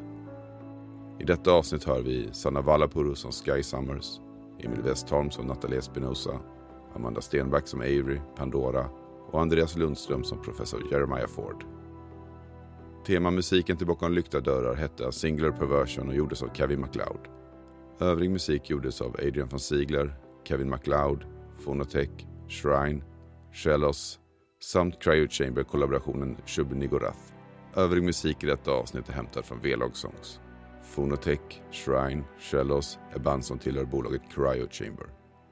[1.21, 4.21] I detta avsnitt hör vi Sanna Vallapuro som Sky Summers,
[4.61, 6.41] Emil Westholm som Nathalie Espinosa,
[6.95, 8.87] Amanda Stenback som Avery, Pandora
[9.31, 11.65] och Andreas Lundström som professor Jeremiah Ford.
[13.07, 17.29] Temamusiken till Bakom lyckta dörrar hette Singular Perversion och gjordes av Kevin MacLeod.
[18.01, 20.15] Övrig musik gjordes av Adrian von Ziegler,
[20.45, 21.25] Kevin MacLeod,
[21.65, 23.03] Phonotech, Shrine,
[23.53, 24.19] Shellos
[24.61, 27.19] samt Cryo Chamber-kollaborationen Shub Nigorath.
[27.77, 30.41] Övrig musik i detta avsnitt är hämtad från V-Log Songs.
[30.95, 35.07] Phonotech, Shrine, Shellos är band som tillhör bolaget Cryo Chamber.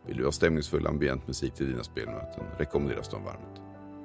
[0.06, 3.60] Vill du ha stämningsfull ambient musik till dina spelmöten rekommenderas de varmt.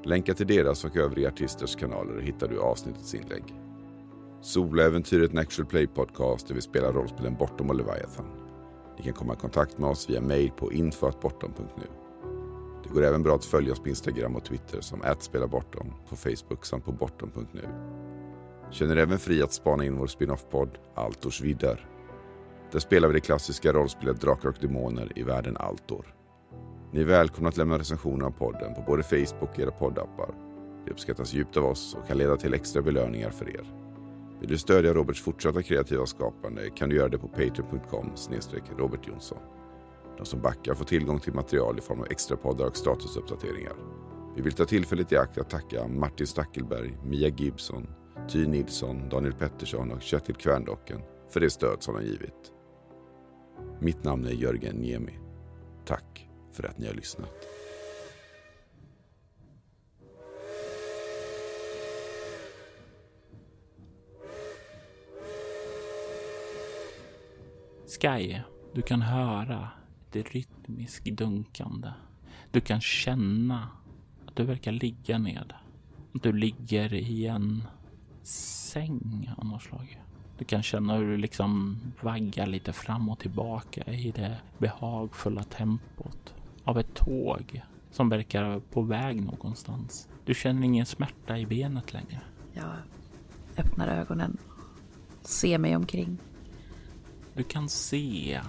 [0.05, 3.43] Länkar till deras och övriga artisters kanaler hittar du i avsnittets inlägg.
[4.41, 8.25] Soläventyret är en actual play podcast där vi spelar rollspelen Bortom och Leviathan.
[8.97, 12.04] Ni kan komma i kontakt med oss via mail på infoatbortom.nu.
[12.95, 16.65] Det går även bra att följa oss på Instagram och Twitter som @spelabortom, på Facebook
[16.65, 17.61] samt på bortom.nu.
[18.71, 21.89] Känner även fri att spana in vår spin-off-podd Altors vidder.
[22.71, 26.15] Där spelar vi det klassiska rollspelet Drakar och Demoner i världen Altor.
[26.91, 30.33] Ni är välkomna att lämna recensioner av podden på både Facebook och era poddappar.
[30.85, 33.73] Det uppskattas djupt av oss och kan leda till extra belöningar för er.
[34.39, 38.11] Vill du stödja Roberts fortsatta kreativa skapande kan du göra det på patreon.com
[38.77, 39.39] Robert Jonsson.
[40.17, 43.73] De som alltså backar får tillgång till material i form av extra poddar och statusuppdateringar.
[44.35, 47.87] Vi vill ta tillfället i akt att tacka Martin Stackelberg, Mia Gibson,
[48.29, 52.51] Ty Nilsson, Daniel Pettersson och Kjetil Kvärndocken för det stöd som de givit.
[53.79, 55.19] Mitt namn är Jörgen Niemi.
[55.85, 57.47] Tack för att ni har lyssnat.
[68.01, 68.39] Sky,
[68.73, 69.69] du kan höra
[70.11, 71.89] ett rytmiskt dunkande.
[72.51, 73.69] Du kan känna
[74.25, 75.53] att du verkar ligga ned.
[76.13, 77.63] Att du ligger i en
[78.23, 80.01] säng av något slag.
[80.37, 86.33] Du kan känna hur du liksom vaggar lite fram och tillbaka i det behagfulla tempot
[86.63, 90.07] av ett tåg som verkar på väg någonstans.
[90.25, 92.21] Du känner ingen smärta i benet längre.
[92.53, 92.73] Jag
[93.57, 94.37] öppnar ögonen,
[95.21, 96.17] ser mig omkring.
[97.33, 98.41] Du kan se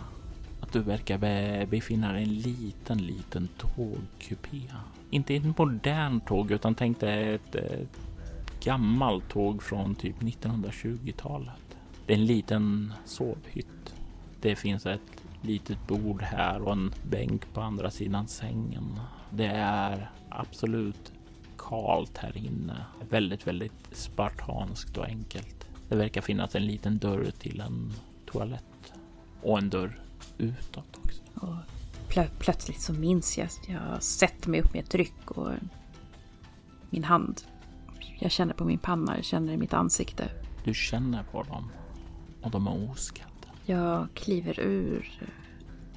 [0.66, 4.62] att du verkar befinna dig i en liten, liten tågkupé.
[5.10, 7.98] Inte ett modernt tåg utan tänk dig ett, ett
[8.64, 11.76] gammalt tåg från typ 1920-talet.
[12.06, 13.94] Det är en liten sovhytt.
[14.40, 15.00] Det finns ett
[15.42, 19.00] litet bord här och en bänk på andra sidan sängen.
[19.30, 21.12] Det är absolut
[21.58, 22.76] kalt här inne.
[23.10, 25.68] Väldigt, väldigt spartanskt och enkelt.
[25.88, 27.92] Det verkar finnas en liten dörr till en
[28.26, 28.92] toalett
[29.42, 30.05] och en dörr
[30.38, 31.22] utåt också.
[31.34, 31.56] Och
[32.08, 35.50] plö plötsligt så minns jag jag sätter mig upp med ett tryck och
[36.90, 37.42] min hand.
[38.18, 40.30] Jag känner på min panna, jag känner i mitt ansikte.
[40.64, 41.70] Du känner på dem
[42.42, 43.48] och de är oskadda.
[43.66, 45.20] Jag kliver ur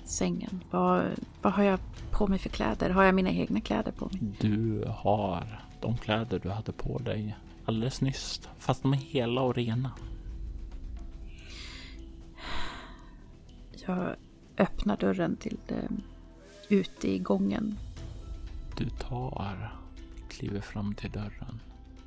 [0.03, 0.63] sängen.
[0.71, 1.03] Vad,
[1.41, 1.79] vad har jag
[2.11, 2.89] på mig för kläder?
[2.89, 4.21] Har jag mina egna kläder på mig?
[4.39, 9.55] Du har de kläder du hade på dig alldeles nyss, fast de är hela och
[9.55, 9.91] rena.
[13.87, 14.15] Jag
[14.59, 15.87] öppnar dörren till det,
[16.69, 17.77] ute i gången.
[18.77, 19.73] Du tar,
[20.29, 21.59] kliver fram till dörren,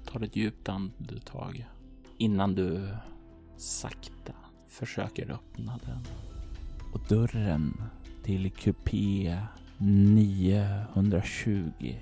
[0.07, 1.67] tar ett djupt andetag
[2.19, 2.89] innan du
[3.57, 4.33] sakta
[4.69, 6.07] försöker öppna den.
[6.93, 7.83] Och dörren
[8.23, 9.39] till kupé
[9.79, 11.95] 920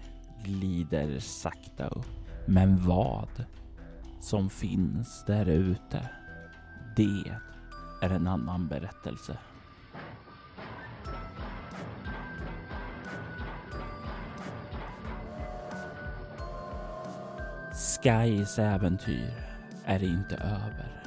[0.45, 2.07] glider sakta upp.
[2.47, 3.45] Men vad
[4.21, 6.11] som finns där ute,
[6.97, 7.33] det
[8.03, 9.39] är en annan berättelse.
[17.91, 19.35] Skys äventyr
[19.85, 21.03] är inte över.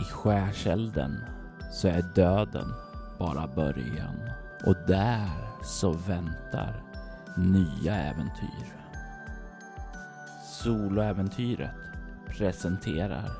[0.00, 1.24] I skärselden
[1.72, 2.74] så är döden
[3.18, 4.30] bara början
[4.66, 5.30] och där
[5.62, 6.82] så väntar
[7.36, 8.72] nya äventyr.
[10.44, 11.76] Soloäventyret
[12.26, 13.30] presenterar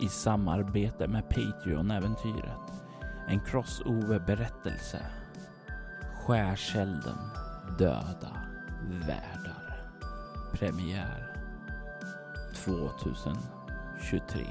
[0.00, 2.72] i samarbete med Patreon-äventyret
[3.28, 5.02] en crossover-berättelse.
[6.14, 7.18] Skärselden
[7.78, 8.36] döda
[9.06, 9.82] världar.
[10.52, 11.29] Premiär
[12.64, 14.46] 2023.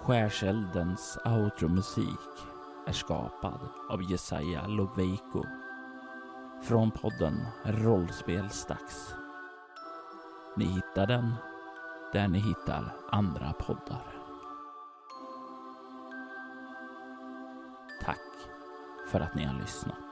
[0.00, 2.04] Skärseldens outromusik
[2.86, 3.60] är skapad
[3.90, 5.44] av Jesaja Loveiko
[6.62, 9.14] från podden Rollspelsdags.
[10.56, 11.34] Ni hittar den
[12.12, 14.14] där ni hittar andra poddar.
[18.04, 18.50] Tack
[19.10, 20.07] för att ni har lyssnat.